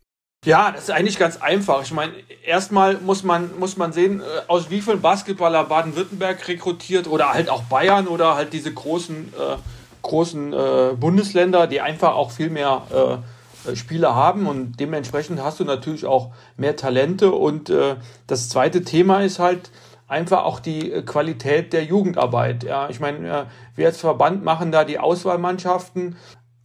[0.46, 1.82] Ja, das ist eigentlich ganz einfach.
[1.82, 2.14] Ich meine,
[2.46, 7.50] erstmal muss man, muss man sehen, äh, aus wie vielen Basketballer Baden-Württemberg rekrutiert oder halt
[7.50, 9.58] auch Bayern oder halt diese großen, äh,
[10.04, 13.18] großen äh, Bundesländer, die einfach auch viel mehr äh,
[13.76, 17.32] Spieler haben und dementsprechend hast du natürlich auch mehr Talente.
[17.32, 17.96] Und äh,
[18.28, 19.72] das zweite Thema ist halt
[20.08, 22.64] einfach auch die Qualität der Jugendarbeit.
[22.64, 26.16] Ja, ich meine, äh, wir als Verband machen da die Auswahlmannschaften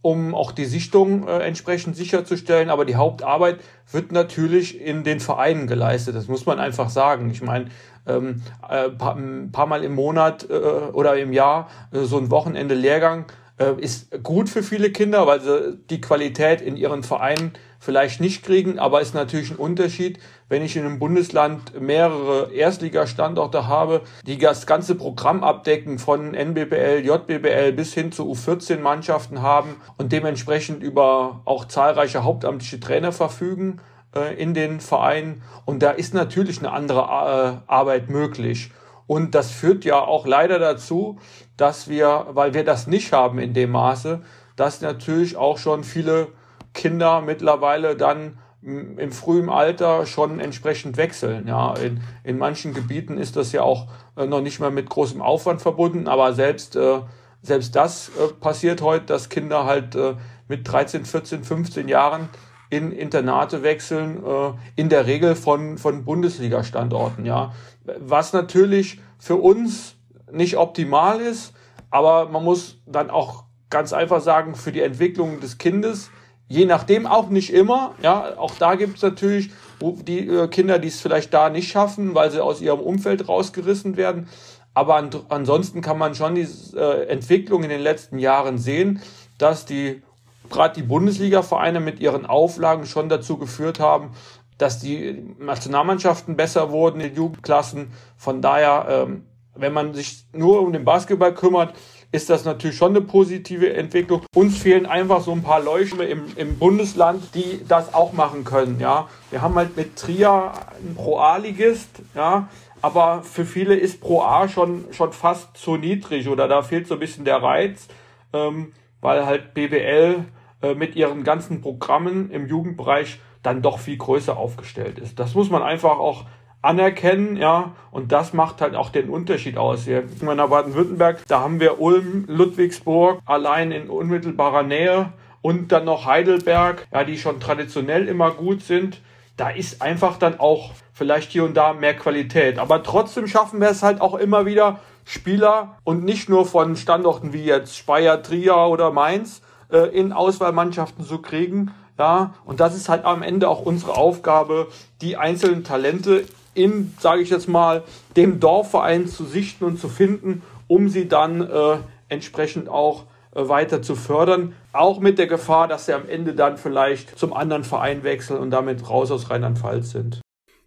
[0.03, 2.69] um auch die Sichtung äh, entsprechend sicherzustellen.
[2.69, 6.13] Aber die Hauptarbeit wird natürlich in den Vereinen geleistet.
[6.13, 7.31] Das muss man einfach sagen.
[7.31, 7.67] Ich meine,
[8.05, 12.29] ähm, äh, paar, ein paar Mal im Monat äh, oder im Jahr äh, so ein
[12.31, 13.42] Wochenende Lehrgang äh,
[13.79, 18.79] ist gut für viele Kinder, weil sie die Qualität in ihren Vereinen vielleicht nicht kriegen,
[18.79, 24.65] aber ist natürlich ein Unterschied, wenn ich in einem Bundesland mehrere Erstligastandorte habe, die das
[24.65, 31.65] ganze Programm abdecken von NBBL, JBBL bis hin zu U14-Mannschaften haben und dementsprechend über auch
[31.65, 33.81] zahlreiche hauptamtliche Trainer verfügen
[34.15, 35.43] äh, in den Vereinen.
[35.65, 38.71] Und da ist natürlich eine andere äh, Arbeit möglich.
[39.07, 41.19] Und das führt ja auch leider dazu,
[41.57, 44.21] dass wir, weil wir das nicht haben in dem Maße,
[44.55, 46.27] dass natürlich auch schon viele
[46.73, 51.47] Kinder mittlerweile dann im frühen Alter schon entsprechend wechseln.
[51.47, 55.21] Ja, in, in manchen Gebieten ist das ja auch äh, noch nicht mehr mit großem
[55.21, 57.01] Aufwand verbunden, aber selbst, äh,
[57.41, 60.15] selbst das äh, passiert heute, dass Kinder halt äh,
[60.47, 62.29] mit 13, 14, 15 Jahren
[62.69, 67.25] in Internate wechseln, äh, in der Regel von, von Bundesliga-Standorten.
[67.25, 67.53] Ja,
[67.99, 69.92] was natürlich für uns
[70.33, 71.53] nicht optimal ist,
[71.89, 76.09] aber man muss dann auch ganz einfach sagen, für die Entwicklung des Kindes
[76.53, 77.95] Je nachdem auch nicht immer.
[78.03, 82.13] Ja, auch da gibt es natürlich die äh, Kinder, die es vielleicht da nicht schaffen,
[82.15, 84.27] weil sie aus ihrem Umfeld rausgerissen werden.
[84.75, 89.01] Aber an, ansonsten kann man schon die äh, Entwicklung in den letzten Jahren sehen,
[89.39, 90.03] dass die
[90.51, 94.11] gerade die Bundesliga-Vereine mit ihren Auflagen schon dazu geführt haben,
[94.57, 97.91] dass die Nationalmannschaften besser wurden in Jugendklassen.
[98.15, 101.75] Von daher, ähm, wenn man sich nur um den Basketball kümmert,
[102.11, 104.21] ist das natürlich schon eine positive Entwicklung.
[104.35, 108.79] Uns fehlen einfach so ein paar Leuchten im, im Bundesland, die das auch machen können.
[108.79, 112.49] Ja, wir haben halt mit Trier einen Pro A-Ligist, ja,
[112.81, 116.95] aber für viele ist Pro A schon, schon fast zu niedrig oder da fehlt so
[116.95, 117.87] ein bisschen der Reiz,
[118.31, 120.25] ähm, weil halt BWL
[120.61, 125.17] äh, mit ihren ganzen Programmen im Jugendbereich dann doch viel größer aufgestellt ist.
[125.17, 126.25] Das muss man einfach auch
[126.63, 129.83] anerkennen, ja, und das macht halt auch den Unterschied aus.
[129.83, 136.05] Hier in Baden-Württemberg, da haben wir Ulm, Ludwigsburg, allein in unmittelbarer Nähe und dann noch
[136.05, 139.01] Heidelberg, ja, die schon traditionell immer gut sind.
[139.35, 142.59] Da ist einfach dann auch vielleicht hier und da mehr Qualität.
[142.59, 147.33] Aber trotzdem schaffen wir es halt auch immer wieder, Spieler und nicht nur von Standorten
[147.33, 151.73] wie jetzt Speyer, Trier oder Mainz äh, in Auswahlmannschaften zu kriegen.
[151.99, 154.67] Ja, und das ist halt am Ende auch unsere Aufgabe,
[155.01, 156.23] die einzelnen Talente
[156.53, 157.83] in, sage ich jetzt mal,
[158.15, 161.77] dem Dorfverein zu sichten und zu finden, um sie dann äh,
[162.09, 164.53] entsprechend auch äh, weiter zu fördern.
[164.71, 168.51] Auch mit der Gefahr, dass sie am Ende dann vielleicht zum anderen Verein wechseln und
[168.51, 170.21] damit raus aus Rheinland-Pfalz sind.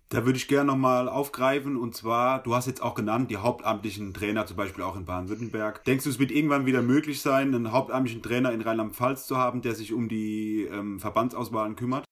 [0.09, 4.15] Da würde ich gerne nochmal aufgreifen und zwar, du hast jetzt auch genannt, die hauptamtlichen
[4.15, 5.83] Trainer zum Beispiel auch in Baden-Württemberg.
[5.85, 9.63] Denkst du, es wird irgendwann wieder möglich sein, einen hauptamtlichen Trainer in Rheinland-Pfalz zu haben,
[9.63, 12.06] der sich um die ähm, Verbandsauswahlen kümmert?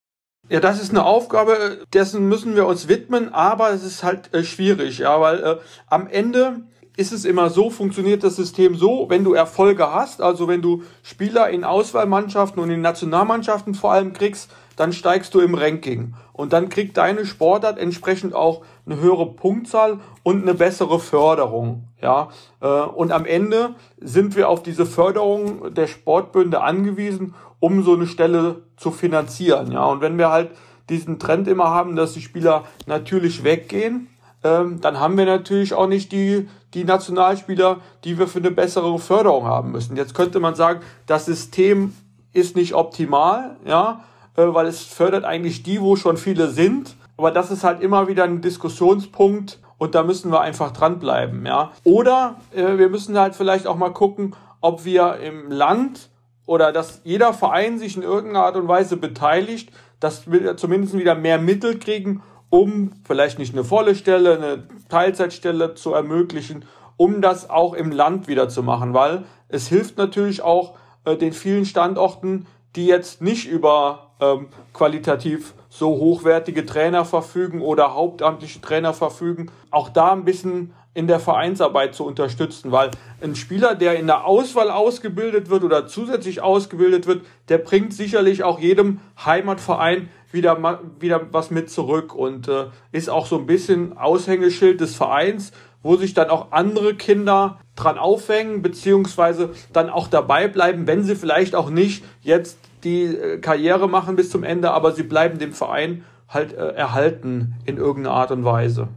[0.50, 4.44] Ja, das ist eine Aufgabe, dessen müssen wir uns widmen, aber es ist halt äh,
[4.44, 6.60] schwierig, ja, weil äh, am Ende
[6.96, 10.82] ist es immer so, funktioniert das System so, wenn du Erfolge hast, also wenn du
[11.02, 16.14] Spieler in Auswahlmannschaften und in Nationalmannschaften vor allem kriegst, dann steigst du im Ranking.
[16.32, 21.88] Und dann kriegt deine Sportart entsprechend auch eine höhere Punktzahl und eine bessere Förderung.
[22.02, 22.28] Ja,
[22.60, 28.06] äh, und am Ende sind wir auf diese Förderung der Sportbünde angewiesen um so eine
[28.06, 29.72] Stelle zu finanzieren.
[29.72, 30.50] Ja, und wenn wir halt
[30.90, 34.08] diesen Trend immer haben, dass die Spieler natürlich weggehen,
[34.42, 38.98] ähm, dann haben wir natürlich auch nicht die, die Nationalspieler, die wir für eine bessere
[38.98, 39.96] Förderung haben müssen.
[39.96, 41.94] Jetzt könnte man sagen, das System
[42.34, 44.04] ist nicht optimal, ja,
[44.36, 46.96] äh, weil es fördert eigentlich die, wo schon viele sind.
[47.16, 51.70] Aber das ist halt immer wieder ein Diskussionspunkt und da müssen wir einfach dranbleiben, ja.
[51.82, 56.10] Oder äh, wir müssen halt vielleicht auch mal gucken, ob wir im Land
[56.46, 61.14] oder dass jeder Verein sich in irgendeiner Art und Weise beteiligt, dass wir zumindest wieder
[61.14, 66.64] mehr Mittel kriegen, um vielleicht nicht eine volle Stelle, eine Teilzeitstelle zu ermöglichen,
[66.96, 71.32] um das auch im Land wieder zu machen, weil es hilft natürlich auch äh, den
[71.32, 78.94] vielen Standorten, die jetzt nicht über ähm, qualitativ so hochwertige Trainer verfügen oder hauptamtliche Trainer
[78.94, 84.06] verfügen, auch da ein bisschen in der Vereinsarbeit zu unterstützen, weil ein Spieler, der in
[84.06, 90.80] der Auswahl ausgebildet wird oder zusätzlich ausgebildet wird, der bringt sicherlich auch jedem Heimatverein wieder,
[91.00, 92.14] wieder was mit zurück.
[92.14, 95.50] Und äh, ist auch so ein bisschen Aushängeschild des Vereins,
[95.82, 101.16] wo sich dann auch andere Kinder dran aufhängen, beziehungsweise dann auch dabei bleiben, wenn sie
[101.16, 105.52] vielleicht auch nicht jetzt die äh, Karriere machen bis zum Ende, aber sie bleiben dem
[105.52, 108.88] Verein halt äh, erhalten in irgendeiner Art und Weise.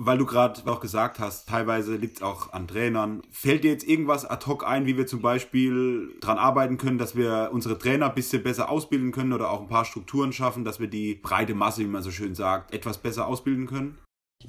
[0.00, 3.22] Weil du gerade auch gesagt hast, teilweise liegt es auch an Trainern.
[3.32, 7.16] Fällt dir jetzt irgendwas ad hoc ein, wie wir zum Beispiel daran arbeiten können, dass
[7.16, 10.78] wir unsere Trainer ein bisschen besser ausbilden können oder auch ein paar Strukturen schaffen, dass
[10.78, 13.98] wir die breite Masse, wie man so schön sagt, etwas besser ausbilden können?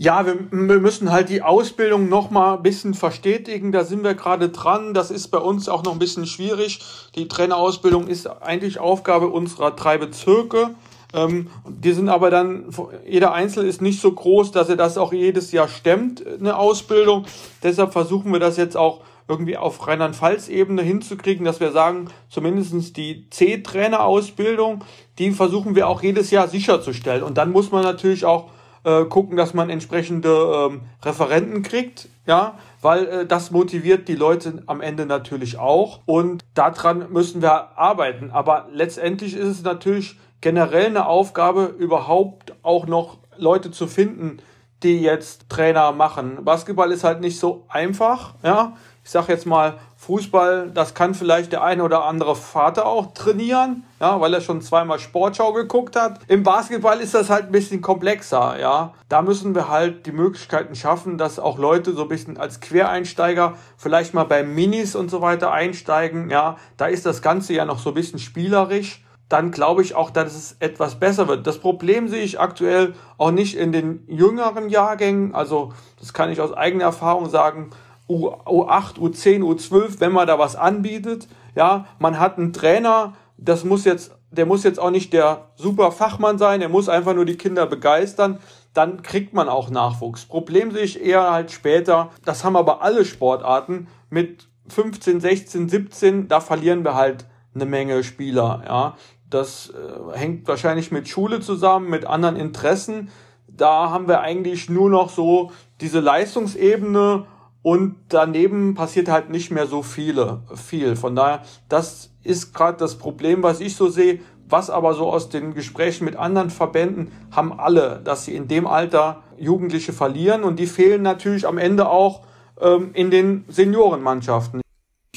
[0.02, 3.74] Ja, wir, wir müssen halt die Ausbildung noch mal ein bisschen verstetigen.
[3.74, 4.94] Da sind wir gerade dran.
[4.94, 6.80] Das ist bei uns auch noch ein bisschen schwierig.
[7.16, 10.70] Die Trainerausbildung ist eigentlich Aufgabe unserer drei Bezirke.
[11.14, 12.66] Ähm, die sind aber dann,
[13.06, 17.26] jeder Einzelne ist nicht so groß, dass er das auch jedes Jahr stemmt, eine Ausbildung.
[17.62, 23.30] Deshalb versuchen wir das jetzt auch irgendwie auf Rheinland-Pfalz-Ebene hinzukriegen, dass wir sagen, zumindestens die
[23.30, 24.84] C-Trainer-Ausbildung,
[25.18, 27.24] die versuchen wir auch jedes Jahr sicherzustellen.
[27.24, 28.50] Und dann muss man natürlich auch
[28.84, 34.64] äh, gucken, dass man entsprechende ähm, Referenten kriegt, ja, weil äh, das motiviert die Leute
[34.66, 36.00] am Ende natürlich auch.
[36.06, 38.32] Und daran müssen wir arbeiten.
[38.32, 44.40] Aber letztendlich ist es natürlich generell eine Aufgabe, überhaupt auch noch Leute zu finden,
[44.84, 46.44] die jetzt Trainer machen.
[46.44, 48.78] Basketball ist halt nicht so einfach, ja.
[49.04, 53.84] Ich sag jetzt mal, Fußball, das kann vielleicht der eine oder andere Vater auch trainieren,
[54.00, 56.20] ja, weil er schon zweimal Sportschau geguckt hat.
[56.28, 58.96] Im Basketball ist das halt ein bisschen komplexer, ja.
[59.08, 63.54] Da müssen wir halt die Möglichkeiten schaffen, dass auch Leute so ein bisschen als Quereinsteiger
[63.78, 66.58] vielleicht mal bei Minis und so weiter einsteigen, ja.
[66.78, 70.36] Da ist das Ganze ja noch so ein bisschen spielerisch dann glaube ich auch, dass
[70.36, 71.46] es etwas besser wird.
[71.46, 75.36] Das Problem sehe ich aktuell auch nicht in den jüngeren Jahrgängen.
[75.36, 77.70] Also das kann ich aus eigener Erfahrung sagen.
[78.10, 81.28] U8, U10, U12, wenn man da was anbietet.
[81.56, 85.92] Ja, man hat einen Trainer, das muss jetzt, der muss jetzt auch nicht der super
[85.92, 88.40] Fachmann sein, der muss einfach nur die Kinder begeistern.
[88.74, 90.26] Dann kriegt man auch Nachwuchs.
[90.26, 92.12] Problem sehe ich eher halt später.
[92.26, 96.28] Das haben aber alle Sportarten mit 15, 16, 17.
[96.28, 98.64] Da verlieren wir halt eine Menge Spieler.
[98.66, 98.96] Ja,
[99.30, 103.10] das äh, hängt wahrscheinlich mit Schule zusammen, mit anderen Interessen.
[103.48, 107.26] Da haben wir eigentlich nur noch so diese Leistungsebene
[107.62, 110.96] und daneben passiert halt nicht mehr so viele, viel.
[110.96, 114.20] Von daher, das ist gerade das Problem, was ich so sehe.
[114.48, 118.66] Was aber so aus den Gesprächen mit anderen Verbänden haben alle, dass sie in dem
[118.66, 122.22] Alter Jugendliche verlieren und die fehlen natürlich am Ende auch
[122.60, 124.62] ähm, in den Seniorenmannschaften.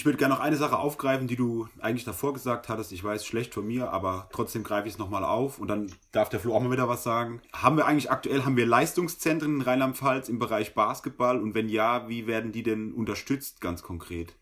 [0.03, 2.91] Ich würde gerne noch eine Sache aufgreifen, die du eigentlich davor gesagt hattest.
[2.91, 6.29] Ich weiß, schlecht von mir, aber trotzdem greife ich es nochmal auf und dann darf
[6.29, 7.41] der Flo auch mal wieder was sagen.
[7.53, 12.09] Haben wir eigentlich aktuell, haben wir Leistungszentren in Rheinland-Pfalz im Bereich Basketball und wenn ja,
[12.09, 14.35] wie werden die denn unterstützt ganz konkret?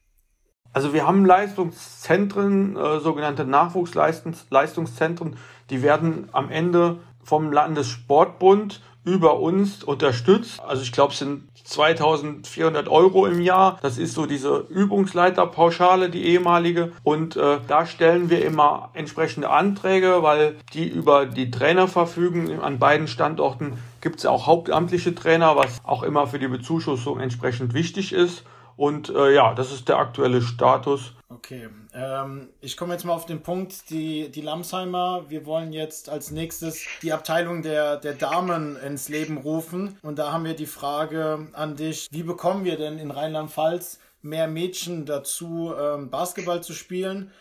[0.72, 5.36] Also wir haben Leistungszentren, äh, sogenannte Nachwuchsleistungszentren,
[5.68, 10.60] die werden am Ende vom Landessportbund über uns unterstützt.
[10.60, 13.78] Also ich glaube, es sind 2400 Euro im Jahr.
[13.82, 16.92] Das ist so diese Übungsleiterpauschale, die ehemalige.
[17.02, 22.60] Und äh, da stellen wir immer entsprechende Anträge, weil die über die Trainer verfügen.
[22.60, 27.74] An beiden Standorten gibt es auch hauptamtliche Trainer, was auch immer für die Bezuschussung entsprechend
[27.74, 28.44] wichtig ist.
[28.80, 31.12] Und äh, ja, das ist der aktuelle Status.
[31.28, 36.08] Okay, ähm, ich komme jetzt mal auf den Punkt, die, die Lamsheimer, wir wollen jetzt
[36.08, 39.98] als nächstes die Abteilung der, der Damen ins Leben rufen.
[40.00, 44.48] Und da haben wir die Frage an dich, wie bekommen wir denn in Rheinland-Pfalz mehr
[44.48, 47.32] Mädchen dazu, ähm, Basketball zu spielen?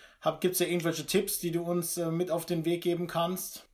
[0.41, 3.68] Gibt es da irgendwelche Tipps, die du uns äh, mit auf den Weg geben kannst?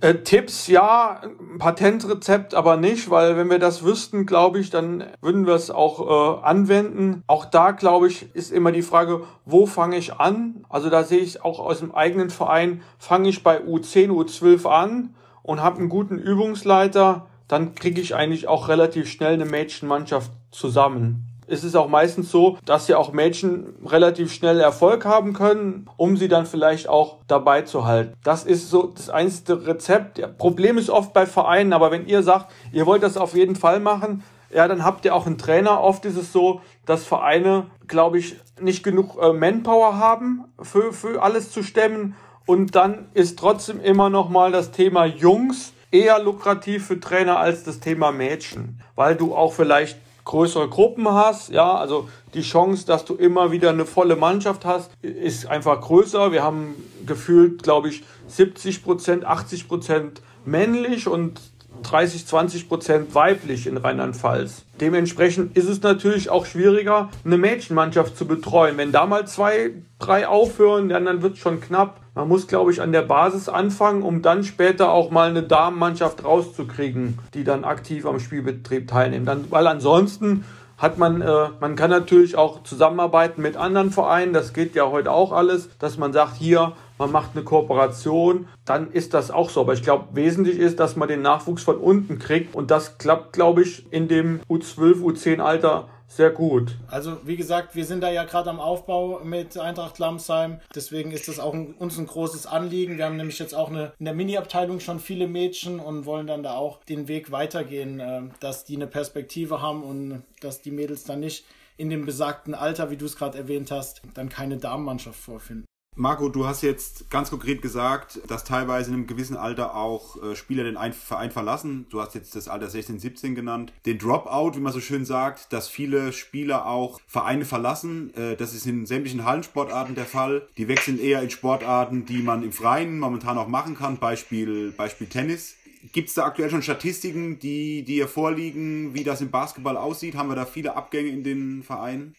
[0.00, 1.22] Äh, Tipps ja,
[1.58, 6.40] Patentrezept aber nicht, weil wenn wir das wüssten, glaube ich, dann würden wir es auch
[6.40, 7.22] äh, anwenden.
[7.26, 10.64] Auch da, glaube ich, ist immer die Frage, wo fange ich an?
[10.68, 15.14] Also da sehe ich auch aus dem eigenen Verein, fange ich bei U10, U12 an
[15.42, 21.35] und habe einen guten Übungsleiter, dann kriege ich eigentlich auch relativ schnell eine Mädchenmannschaft zusammen
[21.46, 26.16] ist es auch meistens so, dass ja auch Mädchen relativ schnell Erfolg haben können, um
[26.16, 28.14] sie dann vielleicht auch dabei zu halten.
[28.24, 30.18] Das ist so das einzige Rezept.
[30.18, 33.56] Ja, Problem ist oft bei Vereinen, aber wenn ihr sagt, ihr wollt das auf jeden
[33.56, 35.80] Fall machen, ja, dann habt ihr auch einen Trainer.
[35.80, 41.22] Oft ist es so, dass Vereine, glaube ich, nicht genug äh, Manpower haben, für, für
[41.22, 42.14] alles zu stemmen.
[42.46, 47.64] Und dann ist trotzdem immer noch mal das Thema Jungs eher lukrativ für Trainer als
[47.64, 53.06] das Thema Mädchen, weil du auch vielleicht größere Gruppen hast, ja, also die Chance, dass
[53.06, 56.32] du immer wieder eine volle Mannschaft hast, ist einfach größer.
[56.32, 56.74] Wir haben
[57.06, 61.40] gefühlt, glaube ich, 70 Prozent, 80 Prozent männlich und
[61.82, 64.64] 30, 20 Prozent weiblich in Rheinland-Pfalz.
[64.80, 68.76] Dementsprechend ist es natürlich auch schwieriger, eine Mädchenmannschaft zu betreuen.
[68.76, 72.00] Wenn da mal zwei, drei aufhören, dann, wird es schon knapp.
[72.14, 76.24] Man muss, glaube ich, an der Basis anfangen, um dann später auch mal eine Damenmannschaft
[76.24, 79.26] rauszukriegen, die dann aktiv am Spielbetrieb teilnehmen.
[79.26, 80.44] Dann, weil ansonsten
[80.78, 85.10] hat man, äh, man kann natürlich auch zusammenarbeiten mit anderen Vereinen, das geht ja heute
[85.10, 89.60] auch alles, dass man sagt, hier, man macht eine Kooperation, dann ist das auch so.
[89.60, 93.32] Aber ich glaube, wesentlich ist, dass man den Nachwuchs von unten kriegt und das klappt,
[93.32, 96.76] glaube ich, in dem U12, U10 Alter sehr gut.
[96.88, 100.60] Also wie gesagt, wir sind da ja gerade am Aufbau mit Eintracht Lamsheim.
[100.74, 102.96] Deswegen ist das auch ein, uns ein großes Anliegen.
[102.96, 106.42] Wir haben nämlich jetzt auch eine, in der Mini-Abteilung schon viele Mädchen und wollen dann
[106.42, 111.04] da auch den Weg weitergehen, äh, dass die eine Perspektive haben und dass die Mädels
[111.04, 111.44] dann nicht
[111.76, 115.66] in dem besagten Alter, wie du es gerade erwähnt hast, dann keine Damenmannschaft vorfinden.
[115.98, 120.36] Marco, du hast jetzt ganz konkret gesagt, dass teilweise in einem gewissen Alter auch äh,
[120.36, 121.86] Spieler den Verein verlassen.
[121.88, 123.72] Du hast jetzt das Alter 16, 17 genannt.
[123.86, 128.12] Den Dropout, wie man so schön sagt, dass viele Spieler auch Vereine verlassen.
[128.14, 130.46] Äh, das ist in sämtlichen Hallensportarten der Fall.
[130.58, 133.96] Die wechseln eher in Sportarten, die man im Freien momentan auch machen kann.
[133.96, 135.56] Beispiel, Beispiel Tennis.
[135.92, 140.14] Gibt es da aktuell schon Statistiken, die dir vorliegen, wie das im Basketball aussieht?
[140.14, 142.14] Haben wir da viele Abgänge in den Vereinen?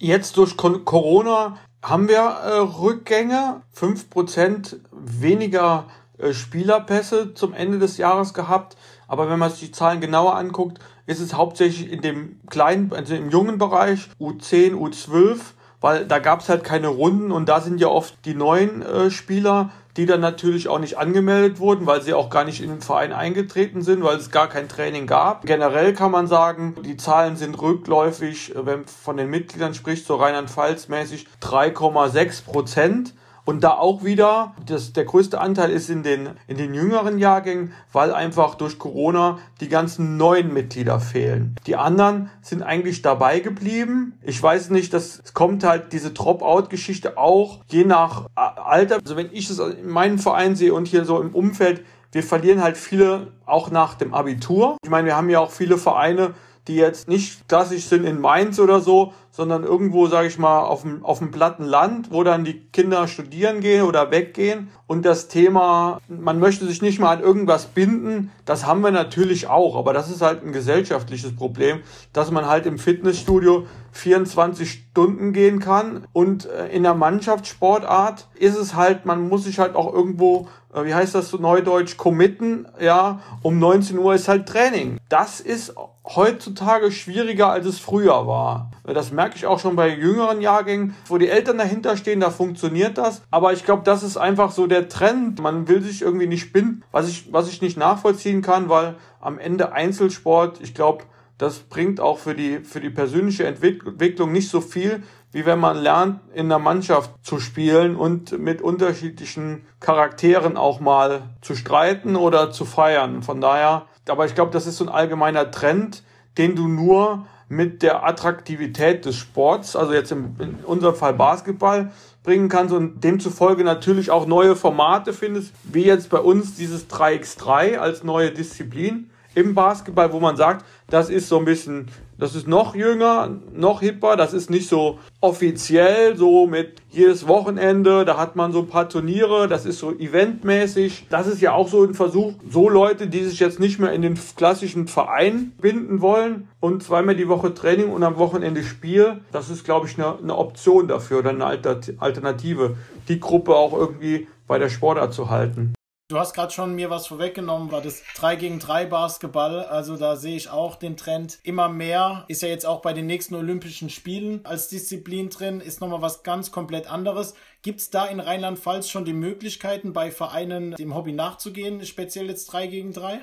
[0.00, 5.86] Jetzt durch Corona haben wir äh, Rückgänge, 5% weniger
[6.18, 8.76] äh, Spielerpässe zum Ende des Jahres gehabt.
[9.08, 13.14] Aber wenn man sich die Zahlen genauer anguckt, ist es hauptsächlich in dem kleinen, also
[13.14, 15.38] im jungen Bereich, U10, U12,
[15.80, 19.10] weil da gab es halt keine Runden und da sind ja oft die neuen äh,
[19.10, 22.80] Spieler die dann natürlich auch nicht angemeldet wurden, weil sie auch gar nicht in den
[22.80, 25.44] Verein eingetreten sind, weil es gar kein Training gab.
[25.44, 30.86] Generell kann man sagen, die Zahlen sind rückläufig, wenn von den Mitgliedern spricht, so Rheinland-Pfalz
[30.86, 33.14] mäßig 3,6 Prozent.
[33.48, 37.72] Und da auch wieder, das, der größte Anteil ist in den, in den jüngeren Jahrgängen,
[37.94, 41.56] weil einfach durch Corona die ganzen neuen Mitglieder fehlen.
[41.66, 44.18] Die anderen sind eigentlich dabei geblieben.
[44.20, 48.98] Ich weiß nicht, dass es kommt halt diese Drop-out-Geschichte auch je nach Alter.
[49.02, 51.82] Also wenn ich es in meinem Verein sehe und hier so im Umfeld,
[52.12, 54.76] wir verlieren halt viele auch nach dem Abitur.
[54.82, 56.34] Ich meine, wir haben ja auch viele Vereine,
[56.68, 60.82] die jetzt nicht klassisch sind in Mainz oder so, sondern irgendwo, sage ich mal, auf
[60.82, 64.68] dem, auf dem platten Land, wo dann die Kinder studieren gehen oder weggehen.
[64.86, 69.46] Und das Thema, man möchte sich nicht mal an irgendwas binden, das haben wir natürlich
[69.46, 69.76] auch.
[69.76, 71.80] Aber das ist halt ein gesellschaftliches Problem,
[72.12, 76.06] dass man halt im Fitnessstudio 24 Stunden gehen kann.
[76.12, 80.84] Und äh, in der Mannschaftssportart ist es halt, man muss sich halt auch irgendwo äh,
[80.84, 84.98] wie heißt das so neudeutsch, committen, ja, um 19 Uhr ist halt Training.
[85.08, 85.74] Das ist
[86.14, 88.70] heutzutage schwieriger, als es früher war.
[88.84, 92.98] Das merke ich auch schon bei jüngeren Jahrgängen, wo die Eltern dahinter stehen, da funktioniert
[92.98, 93.22] das.
[93.30, 95.40] Aber ich glaube, das ist einfach so der Trend.
[95.40, 99.38] Man will sich irgendwie nicht binden, was ich, was ich nicht nachvollziehen kann, weil am
[99.38, 101.04] Ende Einzelsport, ich glaube,
[101.36, 105.76] das bringt auch für die, für die persönliche Entwicklung nicht so viel, wie wenn man
[105.76, 112.50] lernt, in der Mannschaft zu spielen und mit unterschiedlichen Charakteren auch mal zu streiten oder
[112.50, 113.22] zu feiern.
[113.22, 116.02] Von daher, aber ich glaube, das ist so ein allgemeiner Trend,
[116.36, 121.90] den du nur mit der Attraktivität des Sports, also jetzt im, in unserem Fall Basketball,
[122.22, 127.78] bringen kannst und demzufolge natürlich auch neue Formate findest, wie jetzt bei uns dieses 3x3
[127.78, 132.48] als neue Disziplin im Basketball, wo man sagt, das ist so ein bisschen, das ist
[132.48, 138.34] noch jünger, noch hipper, das ist nicht so offiziell, so mit jedes Wochenende, da hat
[138.34, 141.06] man so ein paar Turniere, das ist so eventmäßig.
[141.10, 144.02] Das ist ja auch so ein Versuch, so Leute, die sich jetzt nicht mehr in
[144.02, 149.48] den klassischen Verein binden wollen und zweimal die Woche Training und am Wochenende Spiel, das
[149.48, 152.76] ist, glaube ich, eine, eine Option dafür oder eine Alternative,
[153.08, 155.74] die Gruppe auch irgendwie bei der Sportart zu halten.
[156.10, 159.66] Du hast gerade schon mir was vorweggenommen, war das 3 gegen 3 Basketball.
[159.66, 162.24] Also da sehe ich auch den Trend immer mehr.
[162.28, 166.22] Ist ja jetzt auch bei den nächsten Olympischen Spielen als Disziplin drin, ist nochmal was
[166.22, 167.34] ganz komplett anderes.
[167.60, 172.46] Gibt es da in Rheinland-Pfalz schon die Möglichkeiten, bei Vereinen dem Hobby nachzugehen, speziell jetzt
[172.46, 173.20] 3 gegen 3?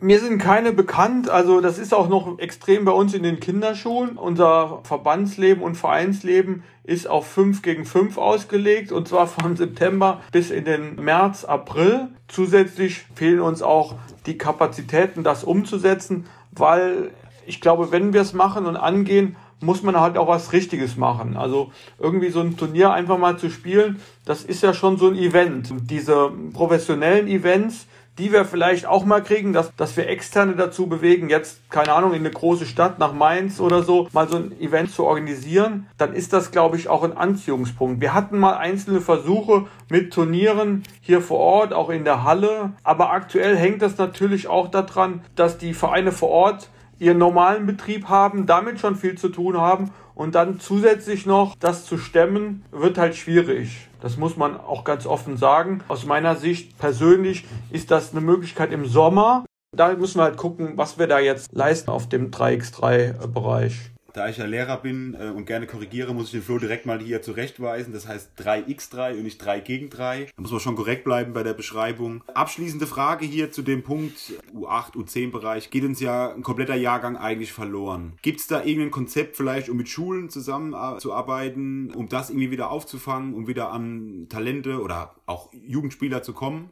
[0.00, 4.18] Mir sind keine bekannt, also das ist auch noch extrem bei uns in den Kinderschuhen.
[4.18, 10.50] Unser Verbandsleben und Vereinsleben ist auf 5 gegen 5 ausgelegt und zwar von September bis
[10.50, 12.08] in den März, April.
[12.26, 13.94] Zusätzlich fehlen uns auch
[14.26, 17.12] die Kapazitäten, das umzusetzen, weil
[17.46, 21.36] ich glaube, wenn wir es machen und angehen, muss man halt auch was Richtiges machen.
[21.36, 25.16] Also irgendwie so ein Turnier einfach mal zu spielen, das ist ja schon so ein
[25.16, 25.72] Event.
[25.88, 27.86] Diese professionellen Events,
[28.18, 32.12] die wir vielleicht auch mal kriegen, dass, dass wir Externe dazu bewegen, jetzt, keine Ahnung,
[32.12, 36.12] in eine große Stadt nach Mainz oder so, mal so ein Event zu organisieren, dann
[36.12, 38.00] ist das, glaube ich, auch ein Anziehungspunkt.
[38.00, 43.10] Wir hatten mal einzelne Versuche mit Turnieren hier vor Ort, auch in der Halle, aber
[43.10, 48.46] aktuell hängt das natürlich auch daran, dass die Vereine vor Ort ihren normalen Betrieb haben,
[48.46, 53.16] damit schon viel zu tun haben und dann zusätzlich noch das zu stemmen, wird halt
[53.16, 53.88] schwierig.
[54.04, 55.82] Das muss man auch ganz offen sagen.
[55.88, 59.46] Aus meiner Sicht persönlich ist das eine Möglichkeit im Sommer.
[59.74, 63.93] Da müssen wir halt gucken, was wir da jetzt leisten auf dem 3x3-Bereich.
[64.14, 67.00] Da ich ja Lehrer bin äh, und gerne korrigiere, muss ich den Flo direkt mal
[67.00, 67.92] hier zurechtweisen.
[67.92, 70.26] Das heißt 3x3 und nicht 3 gegen 3.
[70.26, 72.22] Da muss man schon korrekt bleiben bei der Beschreibung.
[72.32, 75.70] Abschließende Frage hier zu dem Punkt U8, U10-Bereich.
[75.70, 78.12] Geht uns ja ein kompletter Jahrgang eigentlich verloren.
[78.22, 83.34] Gibt es da irgendein Konzept vielleicht, um mit Schulen zusammenzuarbeiten, um das irgendwie wieder aufzufangen,
[83.34, 86.70] um wieder an Talente oder auch Jugendspieler zu kommen?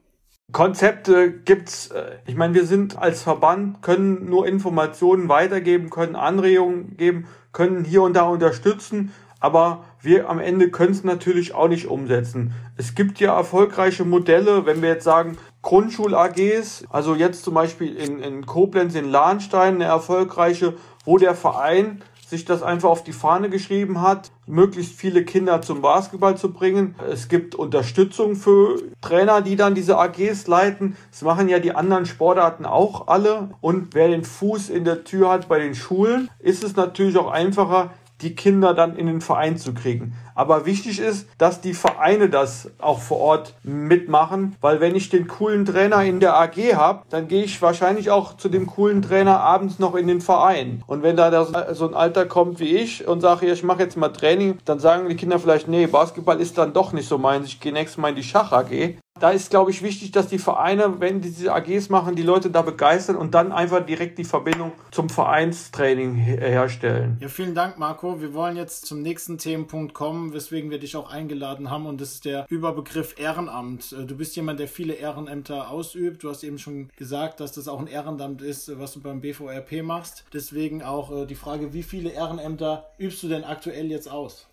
[0.52, 1.88] Konzepte gibt's.
[1.88, 7.84] Äh, ich meine, wir sind als Verband, können nur Informationen weitergeben, können Anregungen geben, können
[7.84, 12.52] hier und da unterstützen, aber wir am Ende können es natürlich auch nicht umsetzen.
[12.76, 18.20] Es gibt ja erfolgreiche Modelle, wenn wir jetzt sagen, Grundschul-AGs, also jetzt zum Beispiel in,
[18.20, 23.50] in Koblenz, in Lahnstein, eine erfolgreiche, wo der Verein sich das einfach auf die Fahne
[23.50, 26.94] geschrieben hat, möglichst viele Kinder zum Basketball zu bringen.
[27.10, 30.96] Es gibt Unterstützung für Trainer, die dann diese AGs leiten.
[31.10, 33.50] Das machen ja die anderen Sportarten auch alle.
[33.60, 37.30] Und wer den Fuß in der Tür hat bei den Schulen, ist es natürlich auch
[37.30, 37.90] einfacher,
[38.23, 40.14] die Kinder dann in den Verein zu kriegen.
[40.35, 45.27] Aber wichtig ist, dass die Vereine das auch vor Ort mitmachen, weil wenn ich den
[45.27, 49.40] coolen Trainer in der AG habe, dann gehe ich wahrscheinlich auch zu dem coolen Trainer
[49.40, 50.83] abends noch in den Verein.
[50.87, 54.08] Und wenn da so ein Alter kommt wie ich und sage, ich mache jetzt mal
[54.08, 57.60] Training, dann sagen die Kinder vielleicht, nee, Basketball ist dann doch nicht so meins, ich
[57.60, 58.96] gehe nächstes Mal in die Schach AG.
[59.21, 62.50] Da ist, glaube ich, wichtig, dass die Vereine, wenn die diese AGs machen, die Leute
[62.50, 67.19] da begeistern und dann einfach direkt die Verbindung zum Vereinstraining herstellen.
[67.21, 68.21] Ja, vielen Dank, Marco.
[68.21, 72.15] Wir wollen jetzt zum nächsten Themenpunkt kommen, weswegen wir dich auch eingeladen haben und das
[72.15, 73.92] ist der Überbegriff Ehrenamt.
[73.92, 76.25] Äh, du bist jemand, der viele Ehrenämter ausübt.
[76.25, 79.83] Du hast eben schon gesagt, dass das auch ein Ehrenamt ist, was du beim BVRP
[79.83, 80.25] machst.
[80.33, 84.48] Deswegen auch äh, die Frage, wie viele Ehrenämter übst du denn aktuell jetzt aus?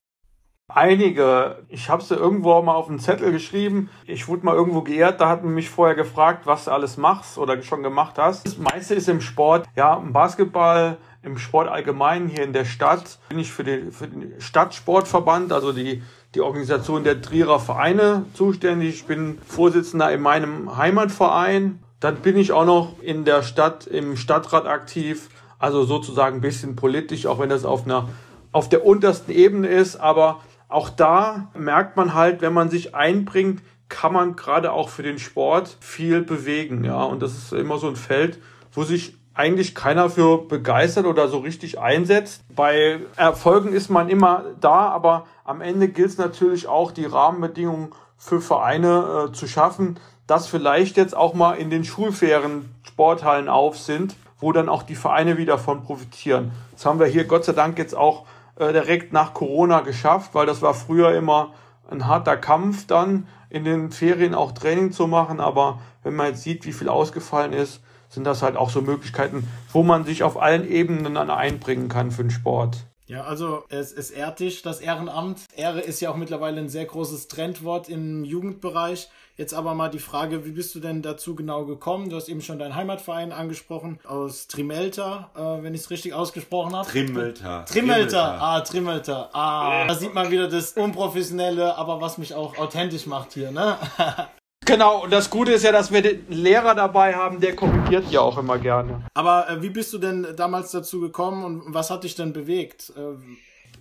[0.70, 1.64] Einige.
[1.68, 3.90] Ich habe sie irgendwo mal auf einen Zettel geschrieben.
[4.06, 7.40] Ich wurde mal irgendwo geehrt, da hat man mich vorher gefragt, was du alles machst
[7.40, 8.46] oder schon gemacht hast.
[8.46, 13.18] Das meiste ist im Sport, ja, im Basketball, im Sport allgemein hier in der Stadt.
[13.30, 16.04] Bin ich für den, für den Stadtsportverband, also die,
[16.36, 18.90] die Organisation der Trierer Vereine zuständig.
[18.90, 21.80] Ich bin Vorsitzender in meinem Heimatverein.
[22.00, 25.30] Dann bin ich auch noch in der Stadt, im Stadtrat aktiv.
[25.58, 28.08] Also sozusagen ein bisschen politisch, auch wenn das auf einer
[28.52, 30.40] auf der untersten Ebene ist, aber
[30.70, 35.20] auch da merkt man halt, wenn man sich einbringt, kann man gerade auch für den
[35.20, 37.04] Sport viel bewegen, ja.
[37.04, 38.40] Und das ist immer so ein Feld,
[38.72, 42.44] wo sich eigentlich keiner für begeistert oder so richtig einsetzt.
[42.56, 47.90] Bei Erfolgen ist man immer da, aber am Ende gilt es natürlich auch, die Rahmenbedingungen
[48.18, 49.98] für Vereine äh, zu schaffen,
[50.28, 54.96] dass vielleicht jetzt auch mal in den Schulferien Sporthallen auf sind, wo dann auch die
[54.96, 56.52] Vereine wieder von profitieren.
[56.74, 58.26] Das haben wir hier Gott sei Dank jetzt auch
[58.60, 61.54] äh, direkt nach Corona geschafft, weil das war früher immer
[61.90, 65.40] ein harter Kampf dann in den Ferien auch Training zu machen.
[65.40, 69.48] Aber wenn man jetzt sieht, wie viel ausgefallen ist, sind das halt auch so Möglichkeiten,
[69.72, 72.89] wo man sich auf allen Ebenen dann einbringen kann für den Sport.
[73.10, 75.40] Ja, also es, es ehrt dich, das Ehrenamt.
[75.56, 79.10] Ehre ist ja auch mittlerweile ein sehr großes Trendwort im Jugendbereich.
[79.36, 82.12] Jetzt aber mal die Frage, wie bist du denn dazu genau gekommen?
[82.12, 86.76] Du hast eben schon deinen Heimatverein angesprochen, aus Trimelta, äh, wenn ich es richtig ausgesprochen
[86.76, 86.88] habe.
[86.88, 87.66] Trimmelter.
[87.66, 89.32] Trimmelter, ah, Trimmelter.
[89.34, 93.78] Ah, da sieht man wieder das Unprofessionelle, aber was mich auch authentisch macht hier, ne?
[94.70, 98.22] Genau, und das Gute ist ja, dass wir den Lehrer dabei haben, der korrigiert ja
[98.22, 99.02] auch immer gerne.
[99.16, 102.94] Aber äh, wie bist du denn damals dazu gekommen und was hat dich denn bewegt?
[102.96, 103.18] Äh,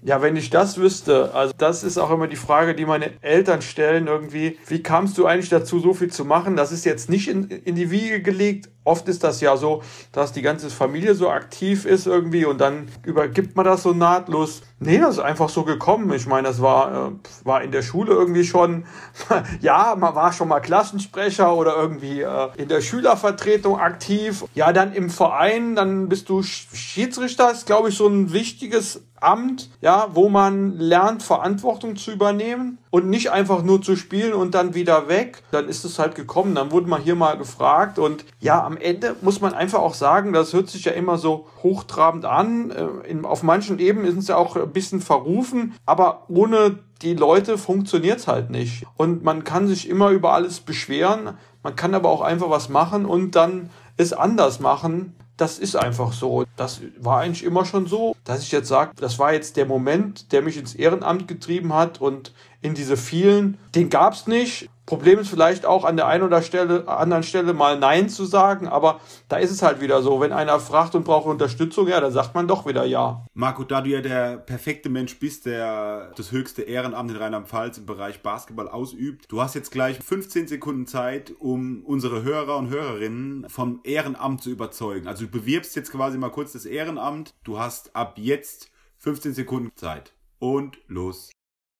[0.02, 3.60] ja, wenn ich das wüsste, also das ist auch immer die Frage, die meine Eltern
[3.60, 4.56] stellen irgendwie.
[4.66, 6.56] Wie kamst du eigentlich dazu, so viel zu machen?
[6.56, 8.70] Das ist jetzt nicht in, in die Wiege gelegt.
[8.88, 9.82] Oft ist das ja so,
[10.12, 14.62] dass die ganze Familie so aktiv ist irgendwie und dann übergibt man das so nahtlos.
[14.80, 16.10] Nee, das ist einfach so gekommen.
[16.14, 17.10] Ich meine, das war, äh,
[17.44, 18.86] war in der Schule irgendwie schon,
[19.60, 24.46] ja, man war schon mal Klassensprecher oder irgendwie äh, in der Schülervertretung aktiv.
[24.54, 29.68] Ja, dann im Verein, dann bist du Schiedsrichter, ist glaube ich so ein wichtiges Amt,
[29.80, 34.74] ja, wo man lernt, Verantwortung zu übernehmen und nicht einfach nur zu spielen und dann
[34.74, 35.42] wieder weg.
[35.50, 39.16] Dann ist es halt gekommen, dann wurde man hier mal gefragt und ja, am Ende
[39.20, 42.70] muss man einfach auch sagen, das hört sich ja immer so hochtrabend an.
[42.70, 47.58] Äh, auf manchen Ebenen ist es ja auch ein bisschen verrufen, aber ohne die Leute
[47.58, 48.84] funktioniert es halt nicht.
[48.96, 53.04] Und man kann sich immer über alles beschweren, man kann aber auch einfach was machen
[53.04, 56.44] und dann es anders machen das ist einfach so.
[56.56, 60.32] Das war eigentlich immer schon so, dass ich jetzt sage, das war jetzt der Moment,
[60.32, 64.68] der mich ins Ehrenamt getrieben hat und in diese vielen, den gab es nicht.
[64.88, 68.66] Problem ist vielleicht auch an der einen oder Stelle, anderen Stelle mal Nein zu sagen,
[68.66, 70.18] aber da ist es halt wieder so.
[70.22, 73.22] Wenn einer fragt und braucht Unterstützung, ja, dann sagt man doch wieder Ja.
[73.34, 77.84] Marco, da du ja der perfekte Mensch bist, der das höchste Ehrenamt in Rheinland-Pfalz im
[77.84, 83.46] Bereich Basketball ausübt, du hast jetzt gleich 15 Sekunden Zeit, um unsere Hörer und Hörerinnen
[83.50, 85.06] vom Ehrenamt zu überzeugen.
[85.06, 87.34] Also du bewirbst jetzt quasi mal kurz das Ehrenamt.
[87.44, 90.14] Du hast ab jetzt 15 Sekunden Zeit.
[90.38, 91.30] Und los.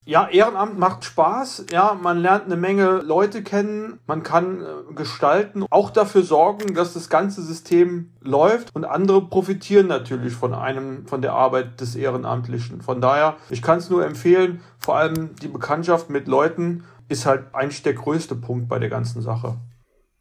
[0.09, 1.67] Ja, Ehrenamt macht Spaß.
[1.71, 4.01] Ja, man lernt eine Menge Leute kennen.
[4.07, 9.87] Man kann äh, gestalten, auch dafür sorgen, dass das ganze System läuft und andere profitieren
[9.87, 12.81] natürlich von einem, von der Arbeit des Ehrenamtlichen.
[12.81, 14.63] Von daher, ich kann es nur empfehlen.
[14.79, 19.21] Vor allem die Bekanntschaft mit Leuten ist halt eigentlich der größte Punkt bei der ganzen
[19.21, 19.57] Sache.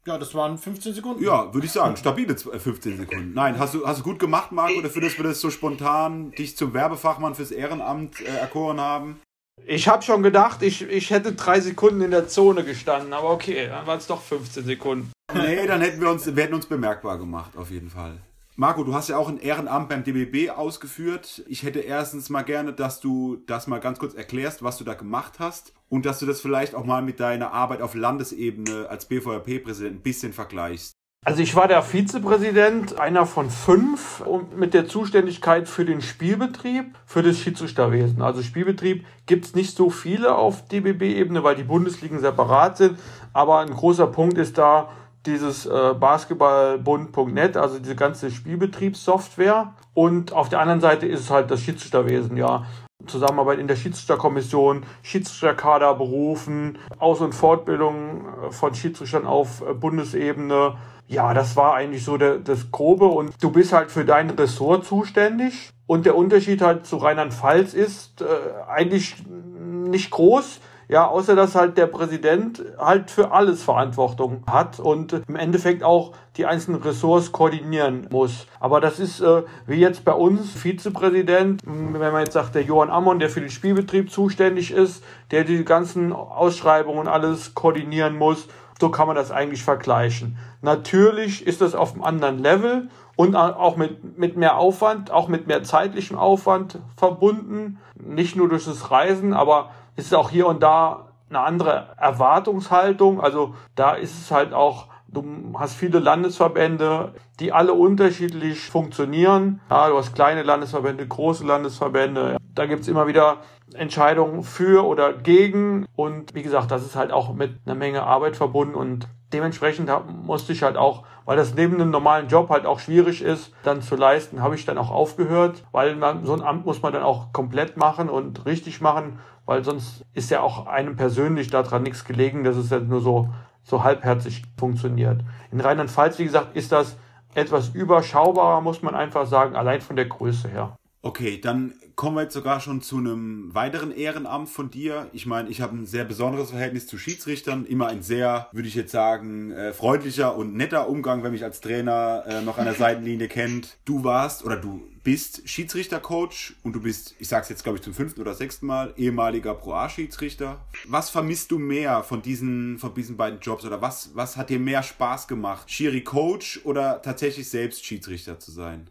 [0.06, 1.24] Ja, das waren 15 Sekunden.
[1.24, 3.32] Ja, würde ich sagen, stabile 15 äh, Sekunden.
[3.32, 6.58] Nein, hast du, hast du gut gemacht, Marco, dafür, dass wir das so spontan dich
[6.58, 9.18] zum Werbefachmann fürs Ehrenamt äh, erkoren haben.
[9.66, 13.68] Ich habe schon gedacht, ich, ich hätte drei Sekunden in der Zone gestanden, aber okay,
[13.68, 15.12] dann waren es doch 15 Sekunden.
[15.34, 18.18] Nee, dann hätten wir uns, wir hätten uns bemerkbar gemacht, auf jeden Fall.
[18.60, 21.44] Marco, du hast ja auch ein Ehrenamt beim DBB ausgeführt.
[21.46, 24.94] Ich hätte erstens mal gerne, dass du das mal ganz kurz erklärst, was du da
[24.94, 29.06] gemacht hast und dass du das vielleicht auch mal mit deiner Arbeit auf Landesebene als
[29.06, 30.97] BVRP-Präsident ein bisschen vergleichst.
[31.28, 34.24] Also ich war der Vizepräsident, einer von fünf,
[34.56, 38.22] mit der Zuständigkeit für den Spielbetrieb, für das Schiedsrichterwesen.
[38.22, 42.98] Also Spielbetrieb gibt es nicht so viele auf DBB-Ebene, weil die Bundesligen separat sind.
[43.34, 44.88] Aber ein großer Punkt ist da
[45.26, 49.74] dieses äh, Basketballbund.net, also diese ganze Spielbetriebssoftware.
[49.92, 52.64] Und auf der anderen Seite ist es halt das Schiedsrichterwesen, ja.
[53.08, 60.76] Zusammenarbeit in der Schiedsrichterkommission, Schiedsrichterkader berufen, Aus- und Fortbildung von Schiedsrichtern auf Bundesebene.
[61.06, 64.84] Ja, das war eigentlich so der, das Grobe und du bist halt für dein Ressort
[64.84, 65.70] zuständig.
[65.86, 68.26] Und der Unterschied halt zu Rheinland-Pfalz ist äh,
[68.68, 70.60] eigentlich nicht groß.
[70.90, 76.12] Ja, außer dass halt der Präsident halt für alles Verantwortung hat und im Endeffekt auch
[76.38, 78.46] die einzelnen Ressorts koordinieren muss.
[78.58, 82.88] Aber das ist äh, wie jetzt bei uns Vizepräsident, wenn man jetzt sagt, der Johann
[82.88, 88.48] Ammon, der für den Spielbetrieb zuständig ist, der die ganzen Ausschreibungen und alles koordinieren muss.
[88.80, 90.38] So kann man das eigentlich vergleichen.
[90.62, 95.48] Natürlich ist das auf einem anderen Level und auch mit, mit mehr Aufwand, auch mit
[95.48, 97.78] mehr zeitlichem Aufwand verbunden.
[97.96, 103.20] Nicht nur durch das Reisen, aber ist auch hier und da eine andere Erwartungshaltung.
[103.20, 105.24] Also da ist es halt auch, du
[105.58, 109.60] hast viele Landesverbände, die alle unterschiedlich funktionieren.
[109.68, 112.36] Ja, du hast kleine Landesverbände, große Landesverbände.
[112.54, 113.38] Da gibt's immer wieder
[113.74, 115.86] Entscheidungen für oder gegen.
[115.96, 119.90] Und wie gesagt, das ist halt auch mit einer Menge Arbeit verbunden und dementsprechend
[120.24, 123.82] musste ich halt auch, weil das neben einem normalen Job halt auch schwierig ist, dann
[123.82, 127.02] zu leisten, habe ich dann auch aufgehört, weil man, so ein Amt muss man dann
[127.02, 129.18] auch komplett machen und richtig machen,
[129.48, 133.30] weil sonst ist ja auch einem persönlich daran nichts gelegen, dass es ja nur so,
[133.62, 135.22] so halbherzig funktioniert.
[135.50, 136.98] In Rheinland-Pfalz, wie gesagt, ist das
[137.34, 140.76] etwas überschaubarer, muss man einfach sagen, allein von der Größe her.
[141.00, 145.10] Okay, dann kommen wir jetzt sogar schon zu einem weiteren Ehrenamt von dir.
[145.12, 147.66] Ich meine, ich habe ein sehr besonderes Verhältnis zu Schiedsrichtern.
[147.66, 151.60] Immer ein sehr, würde ich jetzt sagen, äh, freundlicher und netter Umgang, wenn mich als
[151.60, 153.78] Trainer äh, noch an der Seitenlinie kennt.
[153.84, 157.94] Du warst oder du bist Schiedsrichtercoach und du bist, ich sag's jetzt glaube ich zum
[157.94, 160.60] fünften oder sechsten Mal, ehemaliger Pro A-Schiedsrichter.
[160.86, 164.60] Was vermisst du mehr von diesen, von diesen beiden Jobs oder was, was hat dir
[164.60, 165.68] mehr Spaß gemacht?
[165.68, 168.88] Schiri-Coach oder tatsächlich selbst Schiedsrichter zu sein?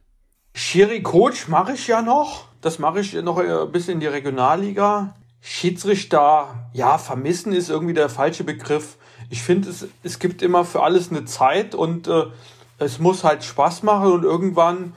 [0.57, 2.47] Schiri-Coach mache ich ja noch.
[2.67, 5.15] Das mache ich noch ein bisschen in die Regionalliga.
[5.39, 8.97] Schiedsrichter, ja, vermissen ist irgendwie der falsche Begriff.
[9.29, 12.25] Ich finde, es, es gibt immer für alles eine Zeit und äh,
[12.77, 14.95] es muss halt Spaß machen und irgendwann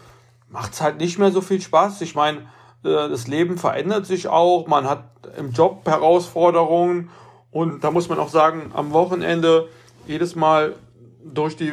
[0.48, 2.00] macht es halt nicht mehr so viel Spaß.
[2.00, 2.38] Ich meine,
[2.82, 5.04] äh, das Leben verändert sich auch, man hat
[5.38, 7.08] im Job Herausforderungen
[7.52, 9.68] und da muss man auch sagen, am Wochenende
[10.08, 10.74] jedes Mal
[11.22, 11.72] durch die,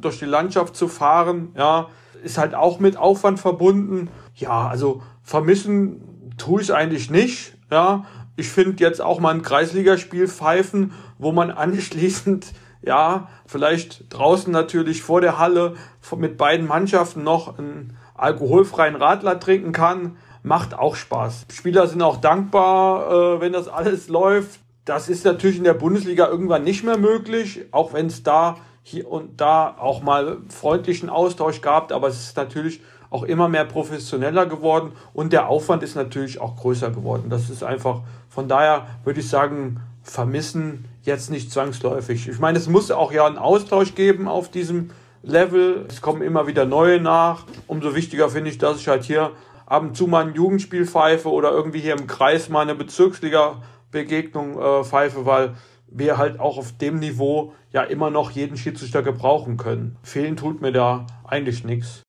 [0.00, 1.90] durch die Landschaft zu fahren, ja,
[2.24, 4.10] ist halt auch mit Aufwand verbunden.
[4.34, 7.52] Ja, also vermissen tue ich eigentlich nicht.
[7.70, 8.06] Ja,
[8.36, 12.46] ich finde jetzt auch mal ein Kreisligaspiel pfeifen, wo man anschließend
[12.80, 15.74] ja, vielleicht draußen natürlich vor der Halle
[16.16, 21.46] mit beiden Mannschaften noch einen alkoholfreien Radler trinken kann, macht auch Spaß.
[21.52, 24.60] Spieler sind auch dankbar, äh, wenn das alles läuft.
[24.86, 29.10] Das ist natürlich in der Bundesliga irgendwann nicht mehr möglich, auch wenn es da hier
[29.10, 32.80] und da auch mal freundlichen Austausch gab, aber es ist natürlich
[33.10, 37.30] auch immer mehr professioneller geworden und der Aufwand ist natürlich auch größer geworden.
[37.30, 42.28] Das ist einfach, von daher würde ich sagen, vermissen jetzt nicht zwangsläufig.
[42.28, 44.90] Ich meine, es muss auch ja einen Austausch geben auf diesem
[45.22, 45.86] Level.
[45.88, 47.44] Es kommen immer wieder neue nach.
[47.66, 49.32] Umso wichtiger finde ich, dass ich halt hier
[49.66, 54.58] ab und zu mal ein Jugendspiel pfeife oder irgendwie hier im Kreis mal eine Bezirksliga-Begegnung
[54.60, 55.54] äh, pfeife, weil
[55.90, 59.96] wir halt auch auf dem Niveau ja immer noch jeden Schiedsrichter gebrauchen können.
[60.02, 62.02] Fehlen tut mir da eigentlich nichts.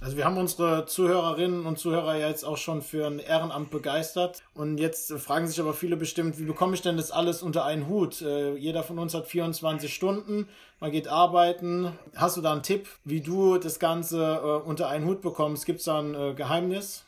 [0.00, 4.42] Also wir haben unsere Zuhörerinnen und Zuhörer ja jetzt auch schon für ein Ehrenamt begeistert
[4.52, 7.88] und jetzt fragen sich aber viele bestimmt, wie bekomme ich denn das alles unter einen
[7.88, 8.20] Hut?
[8.20, 10.48] Äh, jeder von uns hat 24 Stunden,
[10.80, 11.92] man geht arbeiten.
[12.16, 15.64] Hast du da einen Tipp, wie du das Ganze äh, unter einen Hut bekommst?
[15.64, 17.04] Gibt es da ein äh, Geheimnis?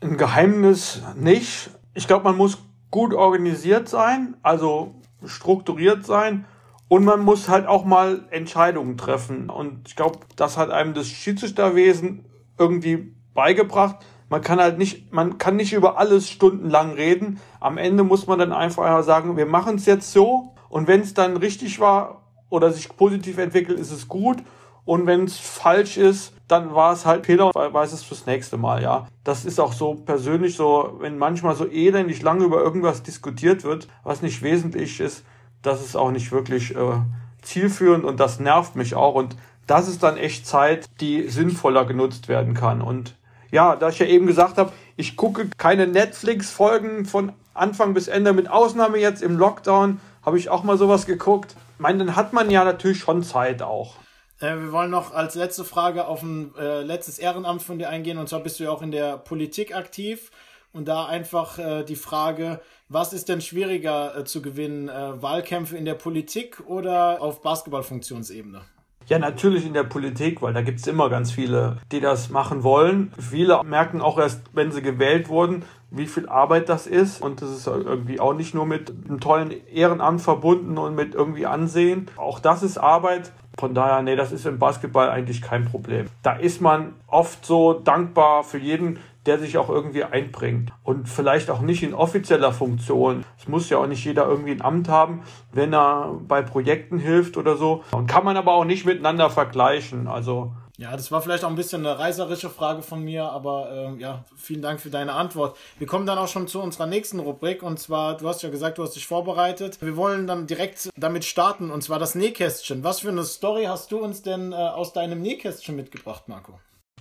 [0.00, 1.70] Ein Geheimnis nicht.
[1.94, 2.58] Ich glaube, man muss
[2.90, 4.94] gut organisiert sein, also
[5.24, 6.44] strukturiert sein
[6.92, 9.48] und man muss halt auch mal Entscheidungen treffen.
[9.48, 12.26] Und ich glaube, das hat einem das Schiedsrichterwesen
[12.58, 13.96] irgendwie beigebracht.
[14.28, 17.40] Man kann halt nicht, man kann nicht über alles stundenlang reden.
[17.60, 20.52] Am Ende muss man dann einfach sagen, wir machen es jetzt so.
[20.68, 24.42] Und wenn es dann richtig war oder sich positiv entwickelt, ist es gut.
[24.84, 28.58] Und wenn es falsch ist, dann war es halt Fehler und weiß es fürs nächste
[28.58, 29.06] Mal, ja.
[29.24, 33.88] Das ist auch so persönlich so, wenn manchmal so elendig lange über irgendwas diskutiert wird,
[34.04, 35.24] was nicht wesentlich ist,
[35.62, 37.00] das ist auch nicht wirklich äh,
[37.42, 39.14] zielführend und das nervt mich auch.
[39.14, 39.36] Und
[39.66, 42.82] das ist dann echt Zeit, die sinnvoller genutzt werden kann.
[42.82, 43.14] Und
[43.50, 48.32] ja, da ich ja eben gesagt habe, ich gucke keine Netflix-Folgen von Anfang bis Ende,
[48.32, 51.54] mit Ausnahme jetzt im Lockdown, habe ich auch mal sowas geguckt.
[51.74, 53.96] Ich meine, dann hat man ja natürlich schon Zeit auch.
[54.40, 58.18] Äh, wir wollen noch als letzte Frage auf ein äh, letztes Ehrenamt von dir eingehen.
[58.18, 60.30] Und zwar bist du ja auch in der Politik aktiv.
[60.72, 64.88] Und da einfach äh, die Frage, was ist denn schwieriger äh, zu gewinnen?
[64.88, 68.62] Äh, Wahlkämpfe in der Politik oder auf Basketballfunktionsebene?
[69.06, 73.12] Ja, natürlich in der Politik, weil da gibt's immer ganz viele, die das machen wollen.
[73.18, 77.20] Viele merken auch erst, wenn sie gewählt wurden, wie viel Arbeit das ist.
[77.20, 81.46] Und das ist irgendwie auch nicht nur mit einem tollen Ehrenamt verbunden und mit irgendwie
[81.46, 82.08] Ansehen.
[82.16, 83.32] Auch das ist Arbeit.
[83.58, 86.06] Von daher, nee, das ist im Basketball eigentlich kein Problem.
[86.22, 90.72] Da ist man oft so dankbar für jeden, der sich auch irgendwie einbringt.
[90.82, 93.24] Und vielleicht auch nicht in offizieller Funktion.
[93.38, 97.36] Es muss ja auch nicht jeder irgendwie ein Amt haben, wenn er bei Projekten hilft
[97.36, 97.84] oder so.
[97.92, 100.08] Und kann man aber auch nicht miteinander vergleichen.
[100.08, 104.00] Also ja, das war vielleicht auch ein bisschen eine reiserische Frage von mir, aber äh,
[104.00, 105.56] ja, vielen Dank für deine Antwort.
[105.78, 108.78] Wir kommen dann auch schon zu unserer nächsten Rubrik und zwar, du hast ja gesagt,
[108.78, 109.78] du hast dich vorbereitet.
[109.80, 112.82] Wir wollen dann direkt damit starten und zwar das Nähkästchen.
[112.82, 116.58] Was für eine Story hast du uns denn äh, aus deinem Nähkästchen mitgebracht, Marco?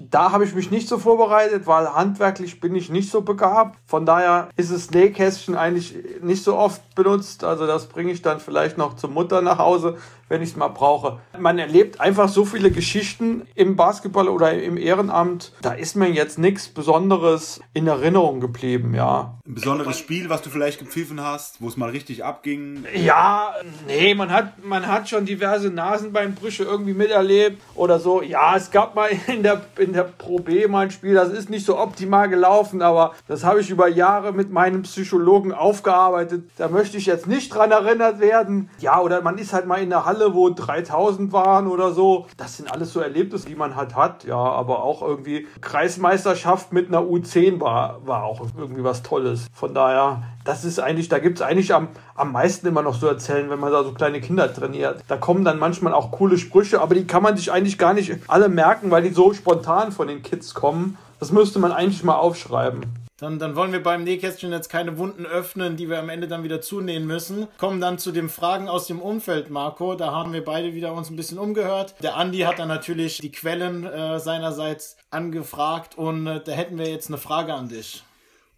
[0.10, 3.78] Da habe ich mich nicht so vorbereitet, weil handwerklich bin ich nicht so begabt.
[3.86, 7.44] Von daher ist das Nähkästchen eigentlich nicht so oft benutzt.
[7.44, 9.98] Also das bringe ich dann vielleicht noch zur Mutter nach Hause,
[10.32, 11.20] wenn ich es mal brauche.
[11.38, 15.52] Man erlebt einfach so viele Geschichten im Basketball oder im Ehrenamt.
[15.62, 19.38] Da ist mir jetzt nichts Besonderes in Erinnerung geblieben, ja.
[19.46, 22.86] Ein besonderes Spiel, was du vielleicht gepfiffen hast, wo es mal richtig abging?
[22.96, 23.56] Ja,
[23.86, 28.22] nee, man hat, man hat schon diverse Nasenbeinbrüche irgendwie miterlebt oder so.
[28.22, 31.50] Ja, es gab mal in der, in der Pro B mal ein Spiel, das ist
[31.50, 36.50] nicht so optimal gelaufen, aber das habe ich über Jahre mit meinem Psychologen aufgearbeitet.
[36.56, 38.70] Da möchte ich jetzt nicht dran erinnert werden.
[38.80, 42.28] Ja, oder man ist halt mal in der Halle Halle, wo 3000 waren oder so.
[42.38, 44.24] Das sind alles so Erlebnisse, die man halt hat.
[44.24, 49.48] Ja, aber auch irgendwie Kreismeisterschaft mit einer U10 war, war auch irgendwie was Tolles.
[49.54, 53.08] Von daher, das ist eigentlich, da gibt es eigentlich am, am meisten immer noch so
[53.08, 55.04] erzählen, wenn man da so kleine Kinder trainiert.
[55.08, 58.14] Da kommen dann manchmal auch coole Sprüche, aber die kann man sich eigentlich gar nicht
[58.28, 60.98] alle merken, weil die so spontan von den Kids kommen.
[61.20, 62.82] Das müsste man eigentlich mal aufschreiben.
[63.22, 66.44] Dann, dann wollen wir beim Nähkästchen jetzt keine Wunden öffnen, die wir am Ende dann
[66.44, 67.48] wieder zunähen müssen.
[67.60, 69.94] Kommen dann zu den Fragen aus dem Umfeld, Marco.
[69.94, 71.94] Da haben wir beide wieder uns ein bisschen umgehört.
[72.02, 76.90] Der Andi hat dann natürlich die Quellen äh, seinerseits angefragt und äh, da hätten wir
[76.90, 78.04] jetzt eine Frage an dich.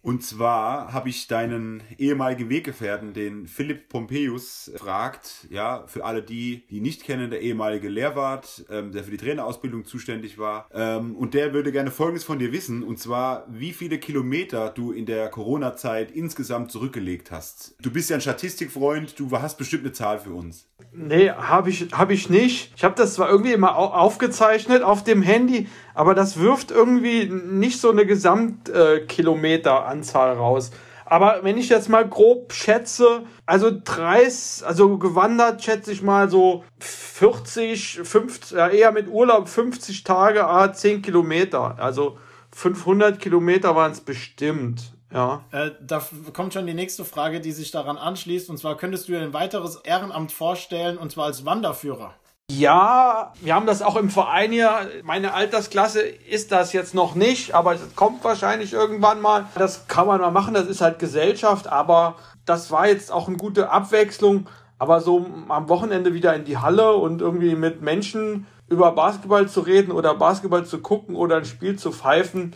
[0.04, 6.66] Und zwar habe ich deinen ehemaligen Weggefährten, den Philipp Pompeius, fragt, ja, für alle die,
[6.68, 10.68] die nicht kennen, der ehemalige Lehrwart, ähm, der für die Trainerausbildung zuständig war.
[10.74, 14.92] Ähm, und der würde gerne Folgendes von dir wissen, und zwar, wie viele Kilometer du
[14.92, 17.74] in der Corona-Zeit insgesamt zurückgelegt hast.
[17.80, 20.68] Du bist ja ein Statistikfreund, du hast bestimmt eine Zahl für uns.
[20.92, 22.72] Nee, habe ich, hab ich nicht.
[22.76, 27.80] Ich habe das zwar irgendwie immer aufgezeichnet auf dem Handy, aber das wirft irgendwie nicht
[27.80, 30.70] so eine Gesamtkilometeranzahl äh, raus.
[31.04, 36.64] Aber wenn ich jetzt mal grob schätze, also 30, also gewandert schätze ich mal so
[36.80, 41.76] 40, 50, ja eher mit Urlaub 50 Tage, ah, 10 Kilometer.
[41.78, 42.18] Also
[42.52, 44.93] 500 Kilometer waren es bestimmt.
[45.14, 45.44] Ja.
[45.52, 46.02] Äh, da
[46.32, 48.50] kommt schon die nächste Frage, die sich daran anschließt.
[48.50, 52.14] Und zwar könntest du dir ein weiteres Ehrenamt vorstellen, und zwar als Wanderführer.
[52.50, 54.90] Ja, wir haben das auch im Verein hier.
[55.02, 59.46] Meine Altersklasse ist das jetzt noch nicht, aber es kommt wahrscheinlich irgendwann mal.
[59.54, 63.38] Das kann man mal machen, das ist halt Gesellschaft, aber das war jetzt auch eine
[63.38, 64.46] gute Abwechslung.
[64.78, 69.60] Aber so am Wochenende wieder in die Halle und irgendwie mit Menschen über Basketball zu
[69.60, 72.54] reden oder Basketball zu gucken oder ein Spiel zu pfeifen,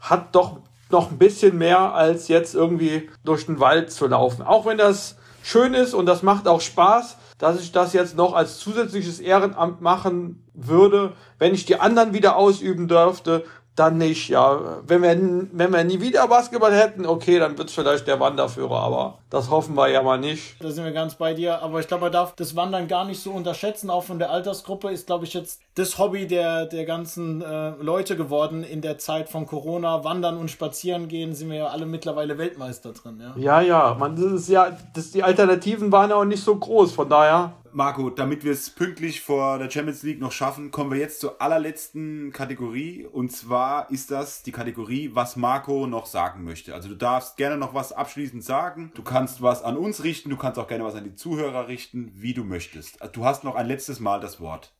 [0.00, 4.42] hat doch noch ein bisschen mehr als jetzt irgendwie durch den Wald zu laufen.
[4.42, 8.34] Auch wenn das schön ist und das macht auch Spaß, dass ich das jetzt noch
[8.34, 13.44] als zusätzliches Ehrenamt machen würde, wenn ich die anderen wieder ausüben dürfte,
[13.78, 14.28] dann nicht.
[14.28, 18.20] Ja, wenn wir, wenn wir nie wieder Basketball hätten, okay, dann wird es vielleicht der
[18.20, 20.56] Wanderführer, aber das hoffen wir ja mal nicht.
[20.62, 23.22] Da sind wir ganz bei dir, aber ich glaube, man darf das Wandern gar nicht
[23.22, 23.90] so unterschätzen.
[23.90, 28.16] Auch von der Altersgruppe ist, glaube ich, jetzt das Hobby der, der ganzen äh, Leute
[28.16, 30.04] geworden in der Zeit von Corona.
[30.04, 33.22] Wandern und spazieren gehen sind wir ja alle mittlerweile Weltmeister drin.
[33.36, 36.56] Ja, ja, ja man, das ist ja, das, die Alternativen waren ja auch nicht so
[36.56, 37.52] groß, von daher.
[37.72, 41.40] Marco, damit wir es pünktlich vor der Champions League noch schaffen, kommen wir jetzt zur
[41.40, 43.06] allerletzten Kategorie.
[43.06, 46.74] Und zwar ist das die Kategorie, was Marco noch sagen möchte.
[46.74, 48.92] Also du darfst gerne noch was abschließend sagen.
[48.94, 52.12] Du kannst was an uns richten, du kannst auch gerne was an die Zuhörer richten,
[52.14, 52.98] wie du möchtest.
[53.12, 54.74] Du hast noch ein letztes Mal das Wort.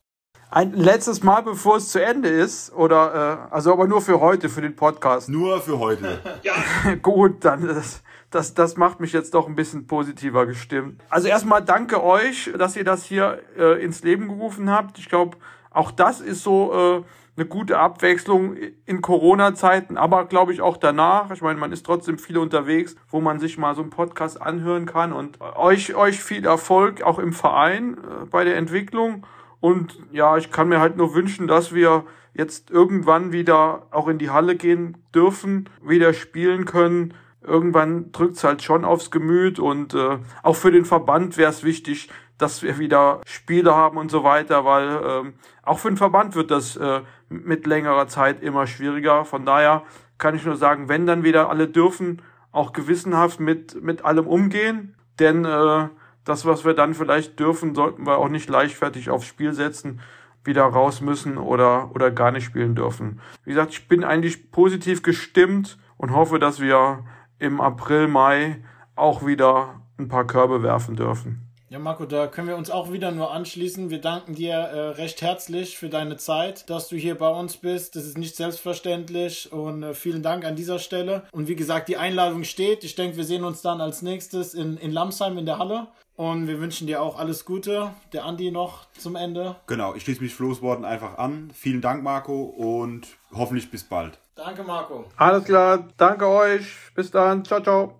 [0.51, 2.73] Ein letztes Mal, bevor es zu Ende ist?
[2.73, 5.29] Oder, äh, also aber nur für heute, für den Podcast?
[5.29, 6.19] Nur für heute.
[6.43, 6.53] ja.
[7.03, 11.01] Gut, dann ist das, das macht mich jetzt doch ein bisschen positiver gestimmt.
[11.09, 14.99] Also erstmal danke euch, dass ihr das hier äh, ins Leben gerufen habt.
[14.99, 15.37] Ich glaube,
[15.71, 17.03] auch das ist so äh,
[17.35, 18.55] eine gute Abwechslung
[18.85, 21.31] in Corona-Zeiten, aber glaube ich auch danach.
[21.31, 24.85] Ich meine, man ist trotzdem viel unterwegs, wo man sich mal so einen Podcast anhören
[24.85, 25.11] kann.
[25.13, 29.25] Und euch, euch viel Erfolg auch im Verein äh, bei der Entwicklung.
[29.59, 34.19] Und ja, ich kann mir halt nur wünschen, dass wir jetzt irgendwann wieder auch in
[34.19, 39.93] die Halle gehen dürfen, wieder spielen können irgendwann drückt es halt schon aufs Gemüt und
[39.93, 44.23] äh, auch für den Verband wäre es wichtig, dass wir wieder Spiele haben und so
[44.23, 45.33] weiter, weil ähm,
[45.63, 49.25] auch für den Verband wird das äh, mit längerer Zeit immer schwieriger.
[49.25, 49.83] Von daher
[50.17, 52.21] kann ich nur sagen, wenn dann wieder alle dürfen,
[52.51, 55.89] auch gewissenhaft mit, mit allem umgehen, denn äh,
[56.23, 59.99] das, was wir dann vielleicht dürfen, sollten wir auch nicht leichtfertig aufs Spiel setzen,
[60.43, 63.19] wieder raus müssen oder, oder gar nicht spielen dürfen.
[63.43, 67.03] Wie gesagt, ich bin eigentlich positiv gestimmt und hoffe, dass wir
[67.39, 68.63] im April, Mai
[68.95, 71.48] auch wieder ein paar Körbe werfen dürfen.
[71.71, 73.91] Ja, Marco, da können wir uns auch wieder nur anschließen.
[73.91, 77.95] Wir danken dir äh, recht herzlich für deine Zeit, dass du hier bei uns bist.
[77.95, 81.27] Das ist nicht selbstverständlich und äh, vielen Dank an dieser Stelle.
[81.31, 82.83] Und wie gesagt, die Einladung steht.
[82.83, 85.87] Ich denke, wir sehen uns dann als nächstes in, in Lamsheim in der Halle.
[86.15, 87.91] Und wir wünschen dir auch alles Gute.
[88.13, 89.55] Der Andi noch zum Ende.
[89.67, 91.51] Genau, ich schließe mich Floßworten einfach an.
[91.53, 94.17] Vielen Dank, Marco, und hoffentlich bis bald.
[94.35, 95.05] Danke, Marco.
[95.17, 96.65] Alles klar, danke euch.
[96.95, 97.45] Bis dann.
[97.45, 97.98] Ciao, ciao.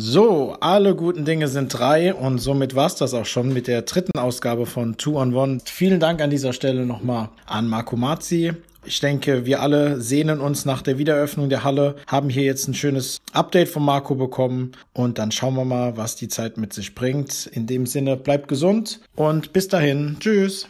[0.00, 4.16] So, alle guten Dinge sind drei und somit war's das auch schon mit der dritten
[4.16, 5.58] Ausgabe von Two on One.
[5.64, 8.52] Vielen Dank an dieser Stelle nochmal an Marco Mazzi.
[8.84, 12.74] Ich denke, wir alle sehnen uns nach der Wiedereröffnung der Halle, haben hier jetzt ein
[12.74, 16.94] schönes Update von Marco bekommen und dann schauen wir mal, was die Zeit mit sich
[16.94, 17.46] bringt.
[17.52, 20.16] In dem Sinne, bleibt gesund und bis dahin.
[20.20, 20.68] Tschüss.